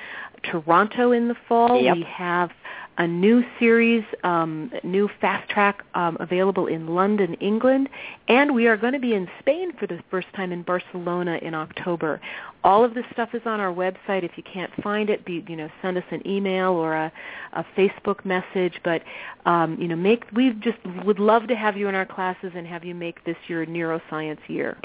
Toronto 0.50 1.12
in 1.12 1.29
the 1.29 1.35
fall. 1.48 1.81
Yep. 1.83 1.96
We 1.96 2.03
have 2.05 2.50
a 2.98 3.07
new 3.07 3.44
series, 3.59 4.04
um, 4.22 4.70
new 4.83 5.09
fast 5.20 5.48
track 5.50 5.85
um, 5.94 6.16
available 6.20 6.66
in 6.66 6.87
London, 6.87 7.35
England, 7.35 7.88
and 8.28 8.54
we 8.54 8.66
are 8.66 8.76
going 8.76 8.92
to 8.92 9.00
be 9.00 9.14
in 9.14 9.28
Spain 9.40 9.72
for 9.78 9.87
the 9.87 9.98
first 10.11 10.28
time 10.35 10.52
in 10.52 10.62
Barcelona 10.62 11.38
in 11.42 11.54
October. 11.54 12.20
All 12.62 12.85
of 12.85 12.94
this 12.94 13.04
stuff 13.12 13.35
is 13.35 13.42
on 13.44 13.61
our 13.61 13.72
website. 13.72 14.22
If 14.22 14.33
you 14.37 14.42
can't 14.42 14.72
find 14.83 15.11
it, 15.11 15.24
be, 15.24 15.44
you 15.48 15.57
know, 15.57 15.68
send 15.83 15.98
us 15.98 16.04
an 16.11 16.26
email 16.26 16.70
or 16.72 16.94
a, 16.94 17.12
a 17.52 17.64
Facebook 17.76 18.24
message. 18.24 18.80
But 18.85 19.02
um, 19.44 19.76
you 19.80 19.88
know, 19.88 19.96
make 19.96 20.24
we 20.33 20.52
just 20.61 20.78
would 21.04 21.18
love 21.18 21.48
to 21.48 21.57
have 21.57 21.76
you 21.76 21.88
in 21.88 21.94
our 21.94 22.07
classes 22.07 22.52
and 22.54 22.66
have 22.66 22.85
you 22.85 22.94
make 22.94 23.24
this 23.24 23.37
your 23.48 23.66
neuroscience 23.66 24.40
year. 24.48 24.78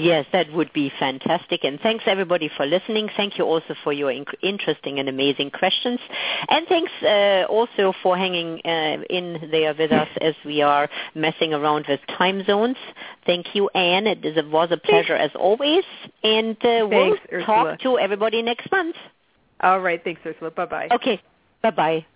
Yes, 0.00 0.26
that 0.32 0.52
would 0.52 0.72
be 0.72 0.92
fantastic. 0.98 1.64
And 1.64 1.80
thanks 1.80 2.04
everybody 2.06 2.50
for 2.56 2.66
listening. 2.66 3.08
Thank 3.16 3.38
you 3.38 3.44
also 3.44 3.74
for 3.82 3.92
your 3.92 4.10
inc- 4.10 4.34
interesting 4.42 4.98
and 4.98 5.08
amazing 5.08 5.50
questions. 5.50 6.00
And 6.48 6.66
thanks 6.66 6.92
uh, 7.02 7.44
also 7.48 7.92
for 8.02 8.16
hanging 8.16 8.60
uh, 8.64 9.02
in 9.10 9.48
there 9.50 9.74
with 9.74 9.92
us 9.92 10.08
as 10.20 10.34
we 10.44 10.62
are 10.62 10.88
messing 11.14 11.54
around 11.54 11.86
with 11.88 12.00
time 12.18 12.44
zones. 12.44 12.76
Thank 13.26 13.54
you, 13.54 13.68
Anne. 13.70 14.06
It 14.06 14.50
was 14.50 14.70
a 14.70 14.76
pleasure 14.76 15.14
as 15.14 15.30
always. 15.34 15.84
And 16.22 16.56
uh, 16.64 16.86
we'll 16.88 17.16
talk 17.44 17.80
to 17.80 17.98
everybody 17.98 18.42
next 18.42 18.70
month. 18.70 18.96
All 19.60 19.80
right. 19.80 20.02
Thanks, 20.02 20.20
Ursula. 20.26 20.50
Bye-bye. 20.50 20.88
Okay. 20.92 21.20
Bye-bye. 21.62 22.06